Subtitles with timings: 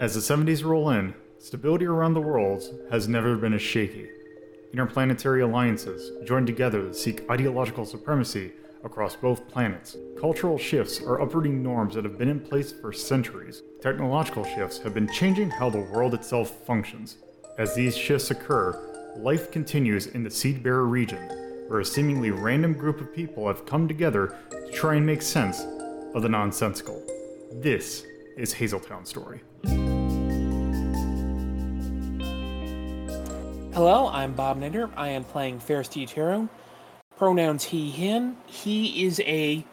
[0.00, 4.08] As the 70s roll in, stability around the world has never been as shaky.
[4.72, 8.52] Interplanetary alliances join together to seek ideological supremacy
[8.84, 9.96] across both planets.
[10.20, 13.62] Cultural shifts are uprooting norms that have been in place for centuries.
[13.82, 17.16] Technological shifts have been changing how the world itself functions.
[17.58, 21.28] As these shifts occur, life continues in the Seed Bearer region,
[21.66, 25.62] where a seemingly random group of people have come together to try and make sense
[26.14, 27.02] of the nonsensical.
[27.54, 28.04] This
[28.36, 29.40] is Hazeltown Story.
[33.78, 34.90] Hello, I'm Bob Ninder.
[34.96, 36.48] I am playing Ferris Dietero.
[37.16, 38.36] Pronouns he, him.
[38.46, 39.64] He is a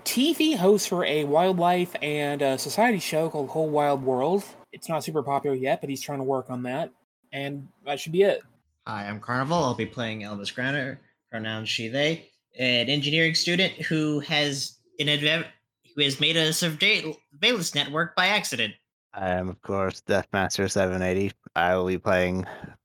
[0.00, 4.42] TV host for a wildlife and a society show called Whole Wild World.
[4.72, 6.90] It's not super popular yet, but he's trying to work on that.
[7.32, 8.42] And that should be it.
[8.88, 9.62] Hi, I'm Carnival.
[9.62, 15.46] I'll be playing Elvis Granner, pronouns she, they, an engineering student who has an adve-
[15.94, 18.74] who has made a surveillance network by accident.
[19.14, 21.30] I am, of course, Deathmaster 780.
[21.54, 22.44] I will be playing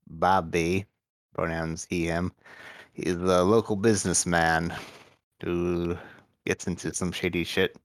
[0.09, 0.85] Bob B,
[1.33, 2.31] pronouns he, him.
[2.93, 4.73] He's a local businessman
[5.43, 5.97] who
[6.45, 7.77] gets into some shady shit,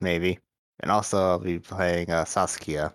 [0.00, 0.38] maybe.
[0.80, 2.92] And also, I'll be playing uh, Saskia,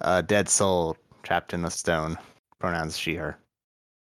[0.00, 2.16] a dead soul trapped in a stone,
[2.58, 3.38] pronouns she, her.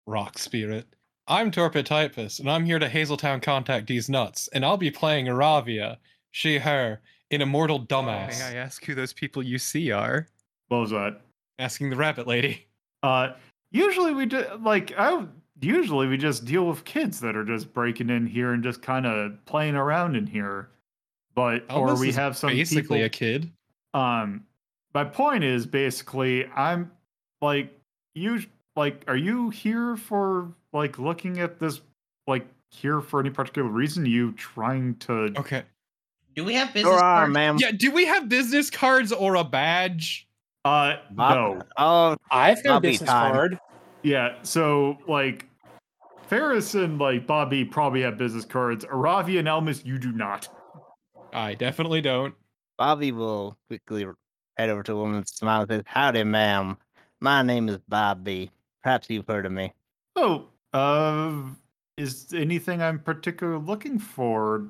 [0.06, 0.86] Rock Spirit.
[1.28, 5.26] I'm Torpid Typus, and I'm here to Hazeltown contact these nuts, and I'll be playing
[5.26, 5.96] Aravia,
[6.32, 8.38] she, her, an immortal dumbass.
[8.38, 10.26] May I ask who those people you see are?
[10.68, 11.20] What was that?
[11.58, 12.66] Asking the rabbit lady.
[13.02, 13.30] Uh,
[13.72, 15.26] usually we do like I
[15.60, 19.06] usually we just deal with kids that are just breaking in here and just kind
[19.06, 20.68] of playing around in here.
[21.34, 23.50] But or we is have some basically people, a kid.
[23.94, 24.44] um
[24.94, 26.90] my point is basically I'm
[27.40, 27.76] like
[28.14, 28.42] you
[28.76, 31.80] like are you here for like looking at this
[32.26, 35.62] like here for any particular reason you trying to Okay.
[36.34, 37.34] Do we have business Sure are, cards?
[37.34, 37.56] ma'am.
[37.60, 40.26] Yeah, do we have business cards or a badge?
[40.64, 43.32] Uh Bob- no Oh, I've got a business time.
[43.32, 43.58] card.
[44.02, 45.46] Yeah, so like
[46.26, 48.84] Ferris and like Bobby probably have business cards.
[48.84, 50.48] Aravia and Elmis, you do not.
[51.32, 52.34] I definitely don't.
[52.78, 54.06] Bobby will quickly
[54.56, 56.76] head over to the woman and smile and says, Howdy, ma'am.
[57.20, 58.50] My name is Bobby.
[58.82, 59.72] Perhaps you've heard of me.
[60.16, 61.32] Oh, uh,
[61.96, 64.66] is anything I'm particularly looking for?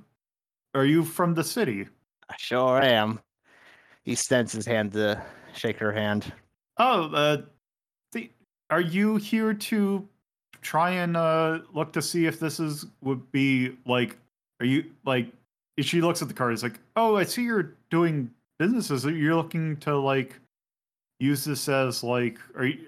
[0.75, 1.88] Are you from the city?
[2.28, 3.20] I sure am.
[4.04, 5.22] He extends his hand to
[5.54, 6.32] shake her hand.
[6.78, 7.42] Oh, uh,
[8.12, 8.30] the,
[8.70, 10.08] are you here to
[10.60, 14.16] try and uh look to see if this is would be like?
[14.60, 15.26] Are you like?
[15.80, 19.04] She looks at the card, it's like, oh, I see you're doing businesses.
[19.04, 20.38] You're looking to like
[21.18, 22.86] use this as like, are you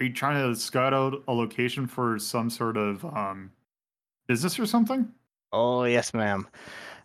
[0.00, 3.50] are you trying to scout out a location for some sort of um
[4.28, 5.10] business or something?
[5.52, 6.46] Oh, yes, ma'am.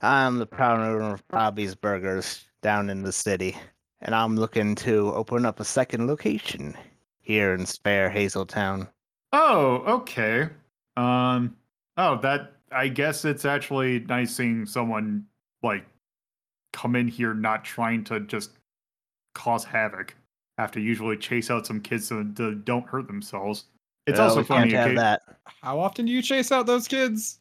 [0.01, 3.55] I'm the proud owner of Bobby's Burgers down in the city,
[4.01, 6.75] and I'm looking to open up a second location
[7.22, 8.88] here in spare Hazeltown.
[9.34, 10.50] Oh, okay.
[10.97, 11.56] Um,
[11.97, 15.25] oh, that I guess it's actually nice seeing someone
[15.63, 15.85] like
[16.73, 18.51] come in here not trying to just
[19.35, 20.16] cause havoc.
[20.57, 23.66] Have to usually chase out some kids so they don't hurt themselves.
[24.07, 24.72] It's Well, also we funny.
[24.72, 25.22] Can't have okay- that.
[25.61, 27.40] How often do you chase out those kids?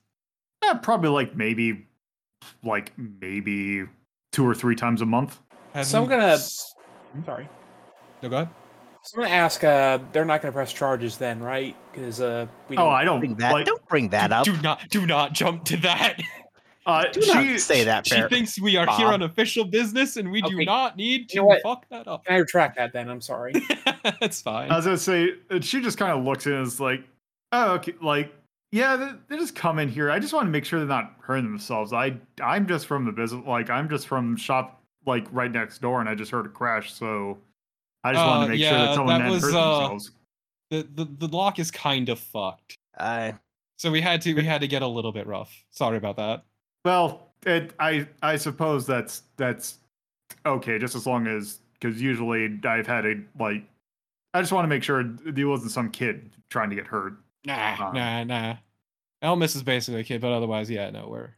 [0.63, 1.87] eh, probably like maybe,
[2.63, 3.85] like maybe
[4.31, 5.39] two or three times a month.
[5.83, 6.39] So I'm gonna-
[7.15, 7.49] I'm Sorry.
[8.23, 8.49] No, go ahead.
[9.03, 9.65] So I'm gonna ask.
[9.65, 11.75] Uh, they're not gonna press charges then, right?
[11.93, 12.77] Because uh, we.
[12.77, 13.53] Oh, don't- I don't Bring that.
[13.53, 13.67] like.
[13.67, 14.45] Don't bring that up.
[14.45, 16.21] Do not, do not jump to that.
[16.87, 18.29] Uh, Do not she say that, she Bear.
[18.29, 21.61] thinks we are here on official business, and we do not need You know to
[21.61, 22.25] fuck that up.
[22.25, 23.09] Can I retract that then?
[23.11, 23.53] I'm sorry.
[24.21, 24.71] That's fine.
[24.71, 27.05] I was gonna say she just kind of looks in and is like,
[27.53, 28.35] "Oh, okay." Like,
[28.73, 30.11] yeah, they, they just come in here.
[30.11, 31.93] I just want to make sure they're not hurting themselves.
[31.93, 33.45] I I'm just from the business.
[33.47, 36.93] Like, I'm just from shop like right next door, and I just heard a crash,
[36.93, 37.39] so
[38.05, 39.79] I just wanted Uh, to make sure yeah, that someone that hadn't was, hurt uh,
[39.79, 40.11] themselves.
[40.71, 43.35] the, the the lock is kind of fucked, I
[43.79, 45.65] so we had to we had to get a little bit rough.
[45.71, 46.45] Sorry about that.
[46.85, 49.79] Well, it, I I suppose that's that's
[50.47, 53.65] okay, just as long as because usually I've had a like.
[54.33, 57.15] I just want to make sure there wasn't some kid trying to get hurt.
[57.45, 58.57] Nah, Um, nah, nah.
[59.25, 61.31] Elmis is basically a kid, but otherwise, yeah, no, we're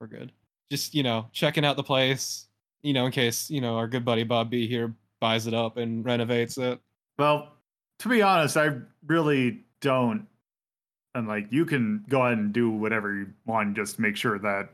[0.00, 0.32] we're good.
[0.70, 2.48] Just you know, checking out the place,
[2.82, 5.76] you know, in case you know our good buddy Bob B here buys it up
[5.76, 6.80] and renovates it.
[7.18, 7.52] Well,
[8.00, 10.26] to be honest, I really don't.
[11.14, 13.76] And like, you can go ahead and do whatever you want.
[13.76, 14.70] Just make sure that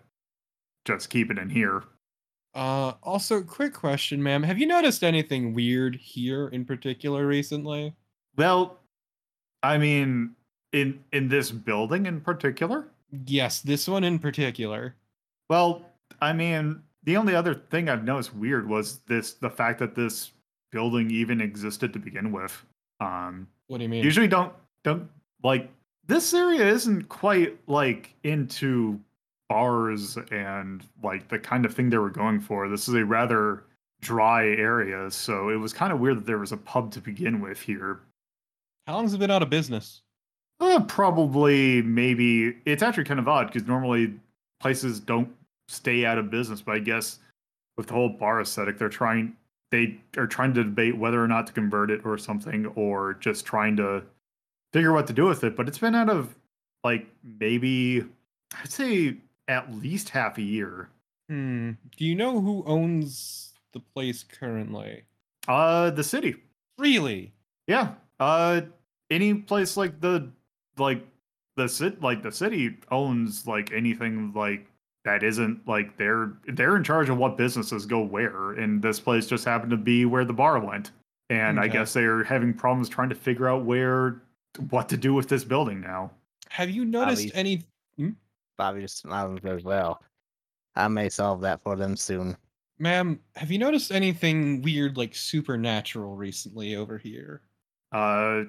[0.84, 1.82] just keep it in here.
[2.54, 4.42] Uh, also, quick question, ma'am.
[4.42, 7.94] Have you noticed anything weird here in particular recently?
[8.36, 8.78] Well,
[9.62, 10.34] I mean,
[10.72, 12.88] in in this building in particular.
[13.26, 14.94] Yes, this one in particular.
[15.48, 15.86] Well,
[16.20, 20.32] I mean, the only other thing I've noticed weird was this: the fact that this
[20.70, 22.64] building even existed to begin with.
[23.00, 24.04] Um, What do you mean?
[24.04, 24.52] usually don't
[24.84, 25.08] don't
[25.42, 25.70] like
[26.06, 29.00] this area isn't quite like into
[29.48, 32.68] bars and like the kind of thing they were going for.
[32.68, 33.64] This is a rather
[34.00, 37.40] dry area, so it was kind of weird that there was a pub to begin
[37.40, 38.00] with here.
[38.86, 40.02] How long's it been out of business?
[40.60, 44.14] Uh, probably maybe it's actually kind of odd because normally
[44.60, 45.28] places don't
[45.68, 47.18] stay out of business, but I guess
[47.76, 49.36] with the whole bar aesthetic, they're trying
[49.72, 53.44] they are trying to debate whether or not to convert it or something, or just
[53.44, 54.02] trying to
[54.72, 55.56] figure what to do with it.
[55.56, 56.34] But it's been out of
[56.84, 57.06] like
[57.40, 58.04] maybe
[58.60, 59.16] I'd say
[59.48, 60.88] at least half a year.
[61.28, 61.72] Hmm.
[61.96, 65.04] Do you know who owns the place currently?
[65.48, 66.36] Uh, the city.
[66.78, 67.32] Really?
[67.66, 67.94] Yeah.
[68.20, 68.62] Uh,
[69.10, 70.30] any place like the
[70.78, 71.04] like
[71.56, 74.66] the cit like the city owns like anything like
[75.06, 79.26] that isn't like they're they're in charge of what businesses go where, and this place
[79.26, 80.90] just happened to be where the bar went.
[81.30, 84.20] And I guess they're having problems trying to figure out where
[84.70, 86.10] what to do with this building now.
[86.50, 87.64] Have you noticed least- any?
[88.58, 90.02] Bobby just smiles as well.
[90.74, 92.36] I may solve that for them soon.
[92.78, 97.42] Ma'am, have you noticed anything weird like supernatural recently over here?
[97.92, 98.44] Uh,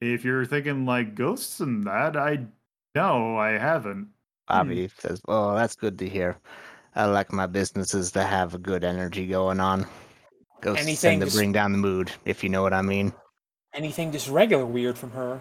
[0.00, 2.46] if you're thinking like ghosts and that, I
[2.94, 4.08] no, I haven't.
[4.48, 6.36] Bobby says, "Oh, that's good to hear.
[6.94, 9.86] I like my businesses to have a good energy going on.
[10.60, 13.12] Ghosts Anything tend to just- bring down the mood, if you know what I mean."
[13.74, 15.40] Anything just regular weird from her?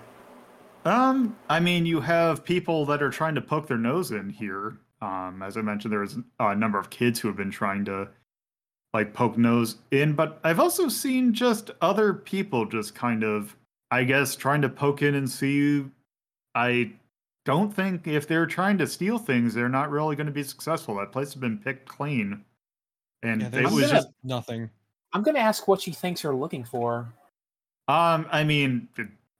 [0.85, 4.77] Um, I mean, you have people that are trying to poke their nose in here.
[5.01, 8.09] Um, as I mentioned, there's a number of kids who have been trying to
[8.93, 13.55] like poke nose in, but I've also seen just other people just kind of,
[13.91, 15.85] I guess, trying to poke in and see.
[16.55, 16.93] I
[17.47, 20.95] don't think if they're trying to steal things, they're not really going to be successful.
[20.95, 22.43] That place has been picked clean,
[23.23, 24.69] and Yeah, it was gonna- just nothing.
[25.13, 27.07] I'm gonna ask what she thinks they're looking for.
[27.87, 28.89] Um, I mean,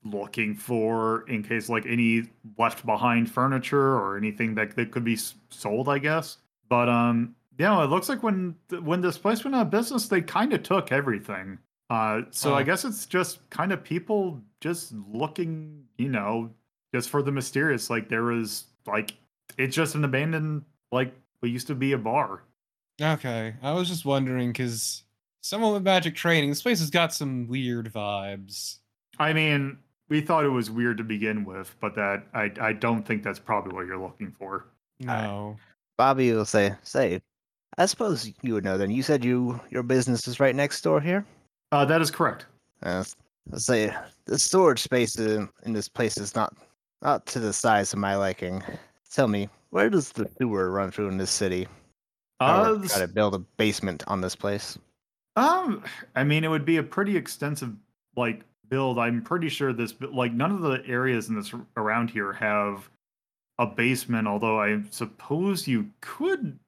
[0.06, 5.18] looking for in case like any left behind furniture or anything that, that could be
[5.50, 6.38] sold, I guess.
[6.70, 10.22] But um, yeah, it looks like when when this place went out of business, they
[10.22, 11.60] kind of took everything.
[11.90, 12.64] Uh, so I Oh.
[12.64, 16.52] guess it's just kind of people just looking, you know,
[16.98, 17.90] just for the mysterious.
[17.90, 19.14] Like there was like
[19.58, 22.44] it's just an abandoned like what used to be a bar.
[23.00, 25.04] Okay, I was just wondering because
[25.42, 28.78] someone with magic training, this place has got some weird vibes.
[29.20, 29.78] I mean,
[30.10, 33.40] we thought it was weird to begin with, but that I I don't think that's
[33.40, 34.66] probably what you're looking for.
[35.00, 35.58] No.
[35.98, 37.22] Bobby will say, "Say,
[37.78, 38.90] I suppose you would know then.
[38.90, 41.26] You said you your business is right next door here.
[41.72, 42.48] Uh, that is correct.
[42.82, 43.04] Uh,
[43.50, 43.94] let's say
[44.26, 46.56] the storage space in, in this place is not
[47.02, 48.64] not to the size of my liking.
[49.12, 51.68] Tell me, where does the sewer run through in this city?
[52.40, 54.78] I Uh, the try to build a basement on this place.
[55.36, 55.84] um,
[56.16, 57.74] I mean, it would be a pretty extensive
[58.16, 59.00] like build.
[59.00, 62.90] I'm pretty sure this like none of the areas in this around here have
[63.60, 64.28] a basement.
[64.28, 66.60] Although I suppose you could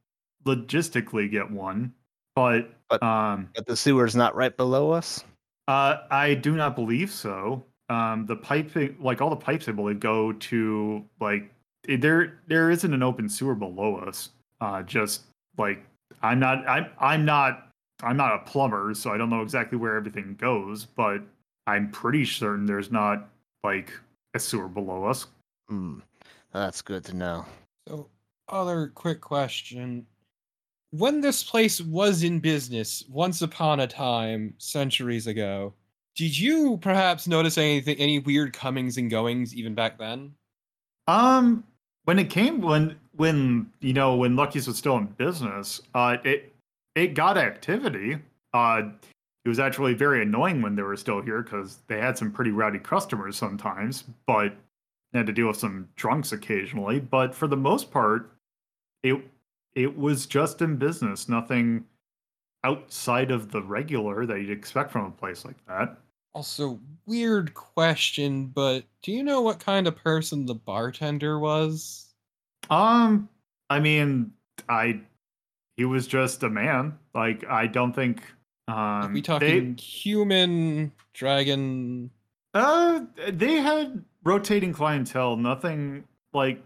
[0.46, 1.94] logistically get one,
[2.36, 5.24] but But- um, But the sewer's not right below us.
[5.68, 7.64] Uh, I do not believe so.
[7.90, 11.52] Um, the piping, like all the pipes, I believe, go to like
[11.88, 12.40] eh, there.
[12.48, 14.30] There isn't an open sewer below us.
[14.62, 15.24] Uh, just
[15.58, 15.84] like
[16.22, 16.68] I'm not.
[16.68, 16.88] I'm.
[17.00, 17.72] I'm not.
[18.02, 20.86] I'm not a plumber, so I don't know exactly where everything goes.
[20.86, 21.22] But
[21.68, 23.30] I'm pretty certain there's not
[23.64, 23.92] like
[24.34, 25.28] a sewer below us.
[25.68, 26.00] Hmm,
[26.52, 27.46] that's good to know.
[27.88, 28.10] So,
[28.48, 30.06] other quick question.
[30.92, 35.74] When this place was in business once upon a time, centuries ago,
[36.16, 40.34] did you perhaps notice anything, any weird comings and goings even back then?
[41.08, 41.64] Um,
[42.06, 46.54] when it came when when you know when Lucky's was still in business, uh, it
[46.96, 48.18] it got activity.
[48.54, 48.84] Uh,
[49.46, 52.52] it was actually very annoying when they were still here because they had some pretty
[52.52, 54.54] rowdy customers sometimes, but
[55.14, 57.00] had to deal with some drunks occasionally.
[57.00, 58.32] But for the most part,
[59.04, 59.16] it
[59.76, 61.86] it was just in business, nothing
[62.64, 65.98] outside of the regular that you'd expect from a place like that.
[66.34, 72.14] Also, weird question, but do you know what kind of person the bartender was?
[72.70, 73.28] Um,
[73.70, 74.32] I mean,
[74.68, 75.00] I
[75.78, 76.98] he was just a man.
[77.16, 78.22] Like I don't think
[78.68, 82.12] um Are we they- talking human, dragon?
[82.54, 86.62] uh they had rotating clientele, nothing like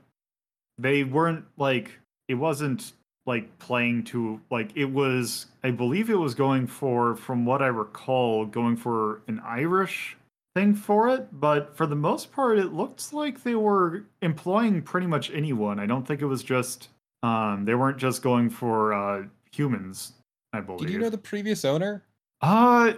[0.77, 1.91] they weren't like
[2.27, 2.93] it wasn't
[3.25, 7.67] like playing to like it was I believe it was going for from what I
[7.67, 10.17] recall going for an Irish
[10.55, 15.07] thing for it, but for the most part it looks like they were employing pretty
[15.07, 15.79] much anyone.
[15.79, 16.89] I don't think it was just
[17.21, 20.13] um they weren't just going for uh humans,
[20.51, 20.87] I believe.
[20.87, 22.03] Did you know the previous owner?
[22.41, 22.93] Uh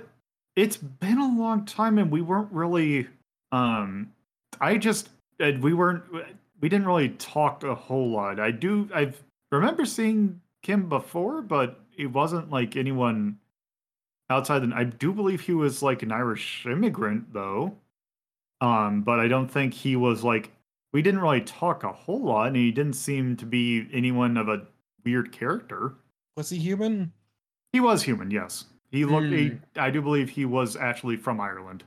[0.55, 3.08] it's been a long time, and we weren't really.
[3.51, 4.12] Um,
[4.60, 6.03] I just we weren't
[6.62, 8.39] we didn't really talk a whole lot.
[8.39, 9.12] I do I
[9.55, 13.39] remember seeing Kim before, but it wasn't like anyone
[14.29, 14.63] outside.
[14.63, 17.77] And I do believe he was like an Irish immigrant, though.
[18.62, 20.51] Um, but I don't think he was like
[20.93, 24.47] we didn't really talk a whole lot, and he didn't seem to be anyone of
[24.47, 24.65] a
[25.03, 25.93] weird character.
[26.38, 27.12] Was he human?
[27.74, 28.65] He was human, yes.
[28.91, 29.27] He looked.
[29.27, 29.55] He, Hmm.
[29.75, 31.83] I do believe he was actually from Ireland,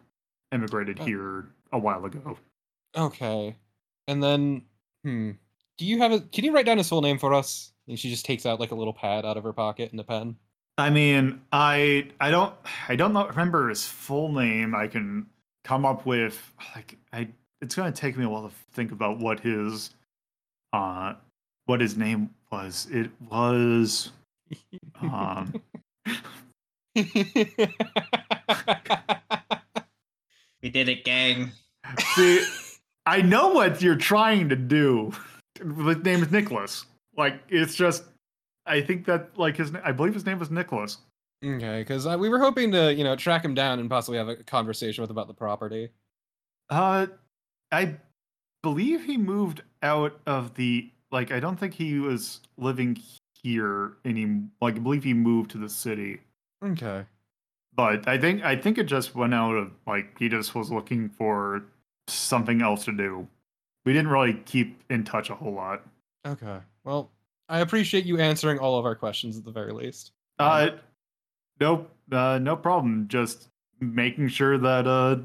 [0.52, 1.04] immigrated Oh.
[1.06, 2.36] here a while ago.
[2.94, 3.56] Okay.
[4.06, 4.62] And then,
[5.04, 5.32] hmm.
[5.78, 6.20] Do you have a?
[6.20, 7.72] Can you write down his full name for us?
[7.86, 10.04] And she just takes out like a little pad out of her pocket and a
[10.04, 10.36] pen.
[10.76, 12.54] I mean, I I don't
[12.88, 14.74] I don't know, remember his full name.
[14.74, 15.26] I can
[15.64, 17.28] come up with like I.
[17.60, 19.90] It's gonna take me a while to think about what his
[20.72, 21.14] uh
[21.66, 22.86] what his name was.
[22.90, 24.12] It was
[25.00, 25.54] um
[30.60, 31.52] We did it, gang.
[32.14, 32.44] see,
[33.06, 35.12] I know what you're trying to do.
[35.58, 36.86] His name is Nicholas.
[37.16, 38.04] Like it's just
[38.66, 40.98] I think that like his I believe his name was Nicholas.
[41.44, 44.28] okay, because uh, we were hoping to, you know, track him down and possibly have
[44.28, 45.90] a conversation with about the property.
[46.70, 47.06] Uh,
[47.72, 47.96] I
[48.62, 51.32] believe he moved out of the like.
[51.32, 52.98] I don't think he was living
[53.42, 54.42] here any.
[54.60, 56.20] Like, I believe he moved to the city,
[56.64, 57.04] Okay.
[57.74, 61.08] but I think I think it just went out of like he just was looking
[61.08, 61.62] for
[62.08, 63.26] something else to do.
[63.88, 65.82] We didn't really keep in touch a whole lot.
[66.26, 66.58] Okay.
[66.84, 67.10] Well,
[67.48, 70.12] I appreciate you answering all of our questions at the very least.
[70.38, 70.72] Uh,
[71.58, 73.08] nope, uh, no problem.
[73.08, 73.48] Just
[73.80, 75.16] making sure that uh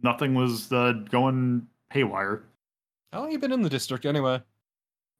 [0.00, 2.44] nothing was uh going haywire.
[3.12, 4.44] How long you been in the district anyway?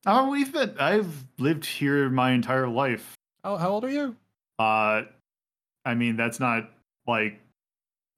[0.06, 0.76] Oh, we've been.
[0.78, 3.16] I've lived here my entire life.
[3.42, 4.14] How, how old are you?
[4.60, 5.02] Uh,
[5.84, 6.70] I mean, that's not
[7.08, 7.40] like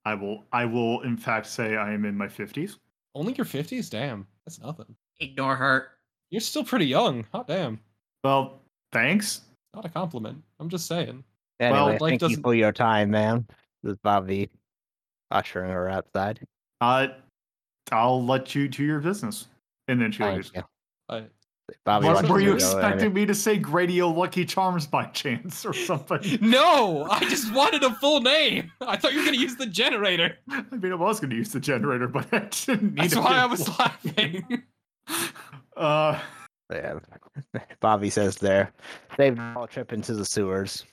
[0.04, 0.44] I will.
[0.52, 2.76] I will, in fact, say I am in my fifties.
[3.14, 3.90] Only your 50s?
[3.90, 4.26] Damn.
[4.46, 4.94] That's nothing.
[5.20, 5.88] Ignore her.
[6.30, 7.26] You're still pretty young.
[7.32, 7.80] Hot damn.
[8.24, 8.60] Well,
[8.92, 9.42] thanks.
[9.74, 10.42] Not a compliment.
[10.58, 11.24] I'm just saying.
[11.60, 13.46] Anyway, Well, like, thank doesn't- for your time, man.
[13.82, 14.50] This is Bobby
[15.30, 16.40] ushering her outside.
[16.80, 17.08] Uh,
[17.92, 19.48] I'll let you do your business.
[19.88, 20.52] And then she Thank leaves.
[20.54, 20.62] you.
[21.08, 21.26] I, Bobby
[21.84, 25.64] What, watches were you watches the expecting me to say Gradio Lucky Charms by chance
[25.64, 26.38] or something?
[26.40, 27.06] no!
[27.10, 28.70] I just wanted a full name.
[28.80, 30.38] I thought you were going to use the generator.
[30.48, 33.20] I mean, I was going to use the generator, but I didn't need That's to
[33.20, 33.76] why I was one.
[33.78, 34.62] laughing.
[35.76, 36.18] Uh,
[36.70, 36.98] Yeah.
[37.80, 38.72] Bobby says there.
[39.16, 40.84] Saved all trip into the sewers.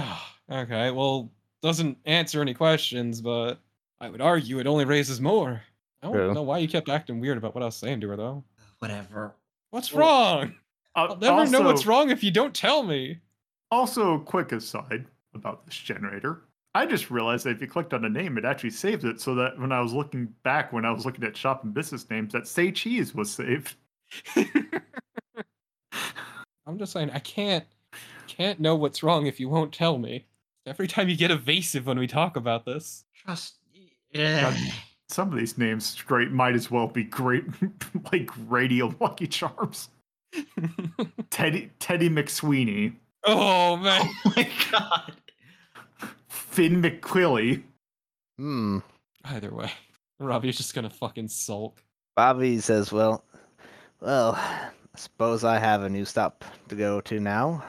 [0.52, 1.30] okay, well,
[1.62, 3.60] doesn't answer any questions, but
[4.00, 5.62] I would argue it only raises more.
[6.02, 6.34] I don't True.
[6.34, 8.42] know why you kept acting weird about what I was saying to her, though.
[8.78, 9.34] Whatever.
[9.70, 10.54] What's Well, wrong?
[10.96, 13.18] uh, I'll never know what's wrong if you don't tell me.
[13.70, 16.42] Also, quick aside about this generator.
[16.74, 19.34] I just realized that if you clicked on a name, it actually saves it so
[19.36, 22.32] that when I was looking back, when I was looking at shop and business names,
[22.32, 23.74] that Say Cheese was saved.
[26.66, 27.64] I'm just saying I can't
[28.26, 30.26] can't know what's wrong if you won't tell me.
[30.66, 33.04] Every time you get evasive when we talk about this.
[33.14, 33.56] Trust.
[34.14, 34.54] Ugh.
[35.10, 37.44] Some of these names straight might as well be great,
[38.12, 39.88] like Radio Lucky Charms.
[41.30, 44.08] Teddy Teddy McSweeney, oh man.
[44.24, 45.12] Oh my god.
[46.28, 47.64] Finn McQuilly.
[48.38, 48.78] Hmm.
[49.24, 49.72] Either way,
[50.20, 51.82] Robbie's just gonna fucking sulk.
[52.14, 53.24] Bobby says, "Well,
[54.00, 57.64] well, I suppose I have a new stop to go to now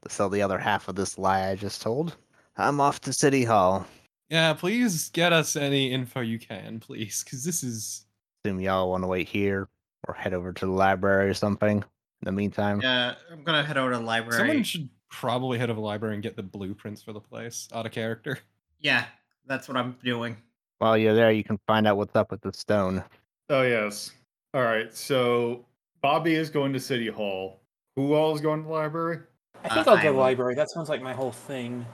[0.00, 2.16] to sell the other half of this lie I just told.
[2.56, 3.86] I'm off to City Hall.
[4.32, 8.06] Yeah, please get us any info you can, please, because this is
[8.46, 9.68] Assume y'all want to wait here
[10.08, 11.76] or head over to the library or something.
[11.78, 11.84] In
[12.24, 14.38] the meantime, Yeah, I'm gonna head over to the library.
[14.38, 17.84] someone should probably head to the library and get the blueprints for the place out
[17.84, 18.38] of character.
[18.80, 19.04] Yeah,
[19.46, 20.36] that's what I'm doing.
[20.78, 23.04] while you're there, you can find out what's up with the stone.
[23.50, 24.10] Oh yes.
[24.54, 24.92] All right.
[24.96, 25.66] So
[26.00, 27.60] Bobby is going to City Hall.
[27.96, 29.20] Who all is going to the library?
[29.62, 30.54] I think Uh, I'll I go to the will- library.
[30.56, 31.84] That sounds like my whole thing.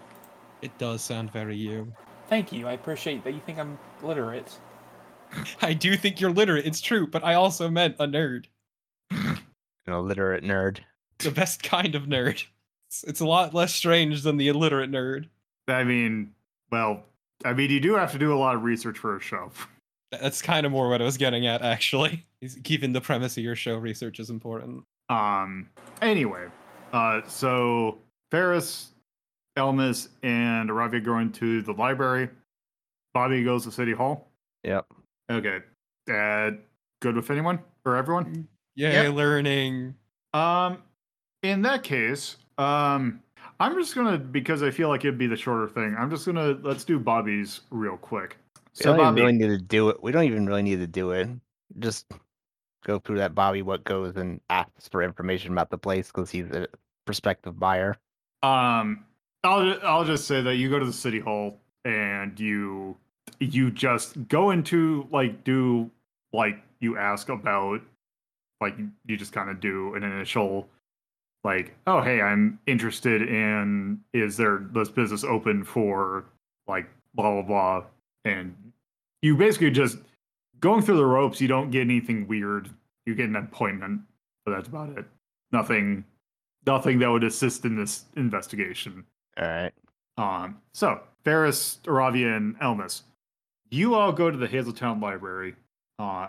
[0.62, 1.92] It does sound very you.
[2.28, 2.68] Thank you.
[2.68, 4.58] I appreciate that you think I'm literate.
[5.62, 6.66] I do think you're literate.
[6.66, 8.47] It's true, but I also meant a nerd.
[9.11, 9.38] An
[9.87, 10.80] illiterate nerd.
[11.18, 12.44] The best kind of nerd.
[12.87, 15.26] It's, it's a lot less strange than the illiterate nerd.
[15.66, 16.32] I mean,
[16.70, 17.02] well,
[17.44, 19.50] I mean, you do have to do a lot of research for a show.
[20.12, 22.25] That's kind of more what I was getting at, actually.
[22.40, 24.85] Is keeping the premise of your show research is important.
[25.08, 25.68] Um.
[26.00, 26.47] Anyway,
[26.92, 27.99] uh, so
[28.30, 28.92] Ferris,
[29.58, 32.30] Elmas, and Aravia go into the library.
[33.12, 34.28] Bobby goes to City Hall.
[34.64, 34.86] Yep.
[35.30, 35.60] Okay.
[36.10, 36.52] Uh,
[37.00, 38.48] good with anyone or everyone?
[38.76, 39.14] Yay, Yep.
[39.14, 39.94] learning.
[40.32, 40.78] Um,
[41.42, 43.20] in that case, um,
[43.60, 45.96] I'm just gonna because I feel like it'd be the shorter thing.
[45.98, 48.36] I'm just gonna let's do Bobby's real quick.
[48.56, 50.02] We So don't even Bobby, really need to do it.
[50.02, 51.28] We don't even really need to do it.
[51.78, 52.06] Just
[52.84, 56.46] go through that Bobby what goes and asks for information about the place because he's
[56.50, 56.68] a
[57.04, 57.96] prospective buyer.
[58.42, 59.04] um,
[59.45, 62.97] I'll ju- I'll just say that you go to the city hall and you
[63.40, 65.90] you just go into like do
[66.33, 67.80] like you ask about
[68.61, 68.76] like
[69.07, 70.68] you just kind of do an initial
[71.45, 76.25] like oh hey i'm interested in is there this business open for
[76.66, 77.85] like blah blah blah
[78.25, 78.54] and
[79.23, 79.99] you basically just
[80.61, 82.71] going through the ropes you don't get anything weird.
[83.07, 84.02] You get an appointment
[84.45, 85.04] but that's about it.
[85.52, 86.04] Nothing
[86.66, 89.04] nothing that would assist in this investigation
[89.38, 89.73] All right.
[90.16, 93.02] um, so Ferris, Aravia, and Elmas,
[93.71, 95.54] you all go to the Hazeltown Library.
[95.99, 96.28] Uh,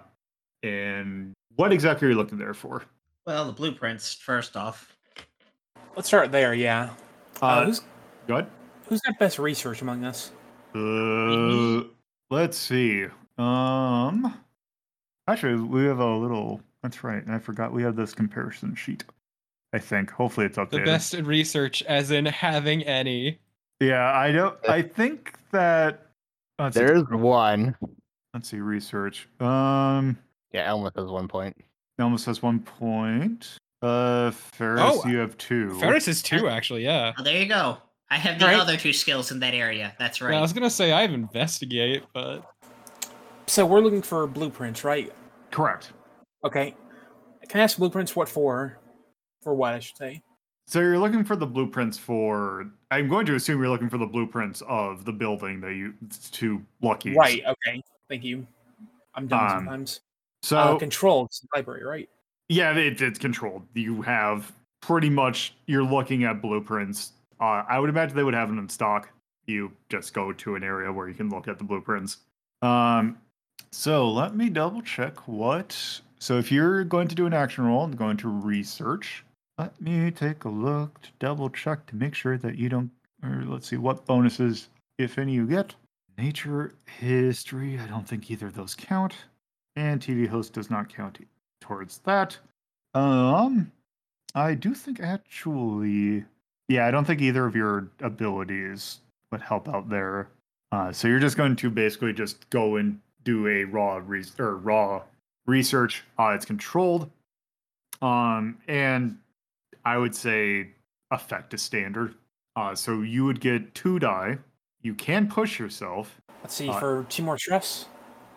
[0.64, 2.84] and what exactly are you looking there for?
[3.26, 4.96] Well, the blueprints first off.
[5.96, 6.54] Let's start there.
[6.54, 6.90] Yeah.
[7.42, 7.82] Uh, Uh, who's
[8.28, 8.48] go ahead.
[8.88, 10.32] who's got best research among us?
[10.76, 11.84] Uh,
[12.30, 13.06] let's see.
[13.38, 14.36] Um,
[15.28, 16.62] actually, we have a little.
[16.84, 17.24] That's right.
[17.28, 19.04] I forgot we have this comparison sheet.
[19.74, 20.10] I think.
[20.12, 20.72] Hopefully, it's updated.
[20.72, 23.40] The best in research, as in having any.
[23.80, 24.58] Yeah, I don't.
[24.68, 26.08] I think that.
[26.58, 27.76] Let's see, There's one.
[28.34, 28.60] Let's see.
[28.60, 29.28] Research.
[29.40, 30.18] Um.
[30.52, 31.56] Yeah, Elmas has one point.
[32.00, 33.58] Elmas has one point.
[33.82, 35.80] Uh, Ferris, Oh, you have two.
[35.80, 36.84] Ferris is two, actually.
[36.84, 37.14] Yeah.
[37.18, 37.78] Oh, there you go.
[38.10, 38.60] I have the Right.
[38.60, 39.94] other two skills in that area.
[40.00, 40.32] That's right.
[40.34, 42.44] Yeah, I was gonna say I have investigate, but
[43.48, 45.14] So we're looking for blueprints, right?
[45.52, 45.92] Correct.
[46.44, 46.76] Okay.
[47.48, 48.80] Can I ask blueprints what for?
[49.42, 50.22] For what I should say.
[50.68, 52.70] So you're looking for the blueprints for.
[52.92, 55.94] I'm going to assume you're looking for the blueprints of the building that you
[56.34, 57.16] to Lucky.
[57.16, 57.42] Right.
[57.44, 57.82] Okay.
[58.08, 58.46] Thank you.
[59.16, 60.02] I'm dumb Um, sometimes.
[60.44, 62.10] So uh, controlled library, right?
[62.50, 63.64] yeah, it, it's controlled.
[63.74, 65.56] You have pretty much.
[65.66, 67.14] You're looking at blueprints.
[67.40, 69.10] Uh, I would imagine they would have them in stock.
[69.48, 72.18] You just go to an area where you can look at the blueprints.
[72.62, 73.18] Um.
[73.72, 76.02] So let me double check what.
[76.20, 79.24] So if you're going to do an action roll and going to research,
[79.60, 82.90] let me take a look to double check to make sure that you don't.
[83.22, 85.76] Or let's see what bonuses, if any, you get.
[86.18, 87.78] Nature, history.
[87.78, 89.14] I don't think either of those count,
[89.76, 91.20] and TV host does not count
[91.60, 92.38] towards that.
[92.94, 93.72] Um,
[94.34, 96.24] I do think actually,
[96.70, 100.30] yeah, I don't think either of your abilities would help out there.
[100.72, 104.56] Uh, so you're just going to basically just go and do a raw re- or
[104.56, 105.02] raw
[105.46, 106.04] research.
[106.18, 107.10] Uh, it's controlled,
[108.02, 109.18] um, and
[109.90, 110.70] I would say
[111.10, 112.14] affect a standard.
[112.56, 114.38] Uh, so you would get two die.
[114.84, 117.88] You can push yourself Let's see Uh, for two more stress.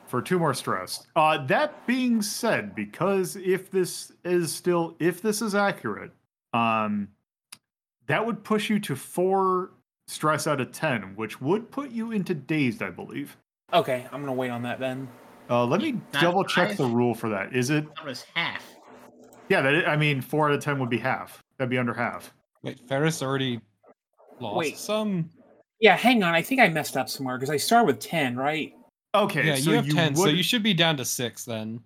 [0.06, 1.06] for two more stress.
[1.14, 6.12] Uh, that being said, because if this is still if this is accurate,
[6.54, 7.08] um,
[8.06, 9.72] that would push you to four
[10.06, 13.36] stress out of ten, which would put you into dazed, I believe.
[13.74, 15.06] Okay, I'm gonna wait on that then.
[15.50, 17.54] Uh, let me double check the rule for that.
[17.54, 17.84] Is it?
[17.96, 18.61] That was half.
[19.52, 21.42] Yeah, that I mean, four out of ten would be half.
[21.58, 22.32] That'd be under half.
[22.62, 23.60] wait, Ferris already
[24.40, 24.78] lost Wait.
[24.78, 25.28] some.
[25.78, 26.34] Yeah, hang on.
[26.34, 28.72] I think I messed up somewhere because I start with ten, right?
[29.14, 31.80] Okay, yeah, so you have ten, so you should be down to six then.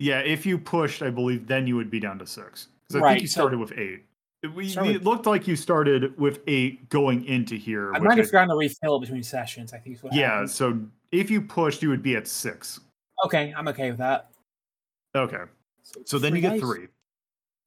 [0.00, 2.66] Yeah, if you pushed, I believe then you would be down to six.
[2.88, 4.02] Because I Right, think you so- started with eight.
[4.42, 7.94] It, we, Started- it looked like you started with eight going into here.
[7.94, 9.72] I which might have forgotten to refill between sessions.
[9.72, 10.50] I think is what Yeah, happened.
[10.50, 10.80] so
[11.12, 12.80] if you pushed, you would be at six.
[13.24, 14.32] Okay, I'm okay with that.
[15.14, 15.42] Okay,
[16.04, 16.60] so then you get dice?
[16.60, 16.88] three.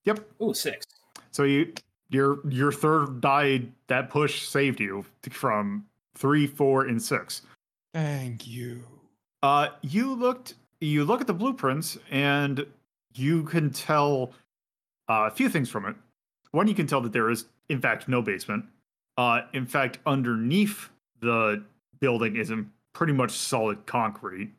[0.05, 0.25] Yep.
[0.41, 0.85] Ooh, six.
[1.31, 1.73] So you
[2.09, 7.41] your your third die that push saved you from three, four, and six.
[7.93, 8.83] Thank you.
[9.43, 10.55] Uh, you looked.
[10.81, 12.65] You look at the blueprints, and
[13.13, 14.33] you can tell
[15.09, 15.95] uh, a few things from it.
[16.51, 18.65] One, you can tell that there is, in fact, no basement.
[19.17, 20.89] Uh, in fact, underneath
[21.21, 21.63] the
[21.99, 24.51] building is in pretty much solid concrete.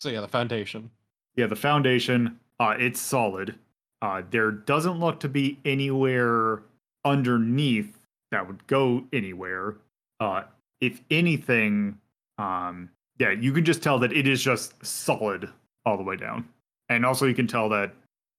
[0.00, 0.90] So yeah, the foundation.
[1.36, 3.54] Yeah, the foundation, uh, it's solid.
[4.02, 6.62] Uh, there doesn't look to be anywhere
[7.04, 7.98] underneath
[8.32, 9.76] that would go anywhere.
[10.18, 10.42] Uh,
[10.80, 11.96] if anything,
[12.38, 15.48] um, yeah, you can just tell that it is just solid
[15.86, 16.48] all the way down.
[16.88, 17.94] And also, you can tell that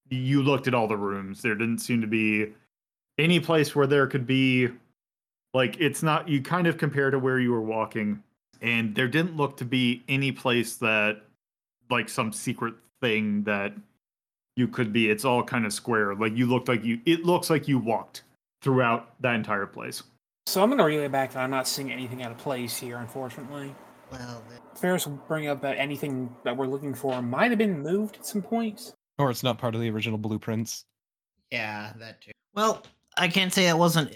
[0.10, 1.42] you looked at all the rooms.
[1.42, 2.52] There didn't seem to be
[3.18, 4.68] any place where there could be,
[5.54, 8.22] like, it's not, you kind of compare to where you were walking,
[8.62, 11.22] and there didn't look to be any place that
[11.90, 13.74] like some secret thing that
[14.56, 15.10] you could be.
[15.10, 16.16] It's all kind of square.
[16.16, 17.00] Like you looked like you.
[17.06, 18.24] It looks like you walked
[18.62, 20.04] throughout that entire place.
[20.46, 23.74] So I'm gonna relay back that I'm not seeing anything out of place here, unfortunately.
[24.12, 24.44] Well,
[24.76, 28.26] Ferris will bring up that anything that we're looking for might have been moved at
[28.26, 28.94] some point.
[29.18, 30.86] Or it's not part of the original blueprints.
[31.52, 32.32] yeah, that too.
[32.54, 32.84] Well,
[33.18, 34.14] I can't say that wasn't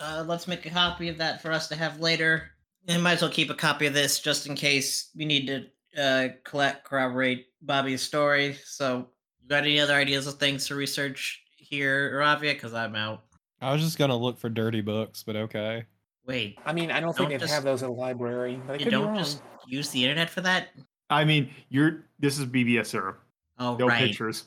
[0.00, 2.50] Uh, let's make a copy of that for us to have later.
[2.88, 6.02] And might as well keep a copy of this just in case we need to
[6.02, 8.56] uh, collect corroborate Bobby's story.
[8.64, 9.06] So, you
[9.52, 12.54] got any other ideas of things to research here, Ravia?
[12.54, 13.22] Because I'm out.
[13.60, 15.84] I was just gonna look for dirty books, but okay.
[16.26, 18.86] Wait, I mean, I don't think Don't they have those at a library, but you
[18.86, 20.68] could don't just use the internet for that?
[21.10, 23.16] I mean, you're this is BBS era.
[23.58, 24.06] Oh, No right.
[24.06, 24.44] pictures.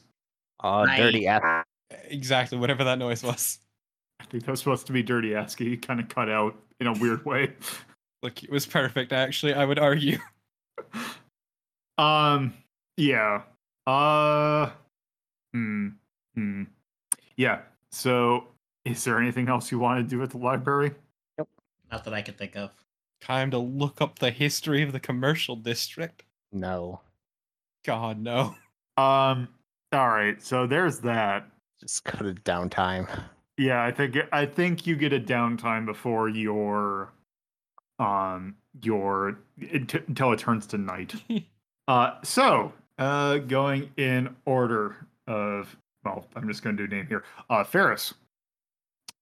[0.63, 1.65] Oh, dirty ass.
[2.10, 3.60] Exactly, whatever that noise was.
[4.20, 6.94] I think that was supposed to be dirty ASCII, kind of cut out in a
[6.94, 7.54] weird way.
[8.24, 9.13] Look, it was perfect.
[9.13, 10.18] Actually, I would argue.
[11.98, 12.54] Um,
[12.98, 13.44] yeah.
[13.88, 14.72] Uh,
[15.56, 15.88] hmm,
[16.36, 16.63] hmm.
[17.38, 17.60] Yeah.
[17.91, 18.48] So,
[18.84, 20.91] is there anything else you want to do at the library?
[21.91, 22.72] Not that I can think of.
[23.22, 26.24] Time to look up the history of the commercial district.
[26.52, 27.00] No.
[27.86, 28.56] God no.
[28.98, 29.48] Um.
[29.94, 30.41] All right.
[30.41, 31.48] So there's that.
[31.80, 33.08] Just go to downtime.
[33.58, 37.13] Yeah, I think I think you get a downtime before your
[38.00, 41.15] um your it, until it turns to night.
[41.88, 47.23] Uh, so uh, going in order of well, I'm just going to do name here.
[47.49, 48.13] Uh, Ferris,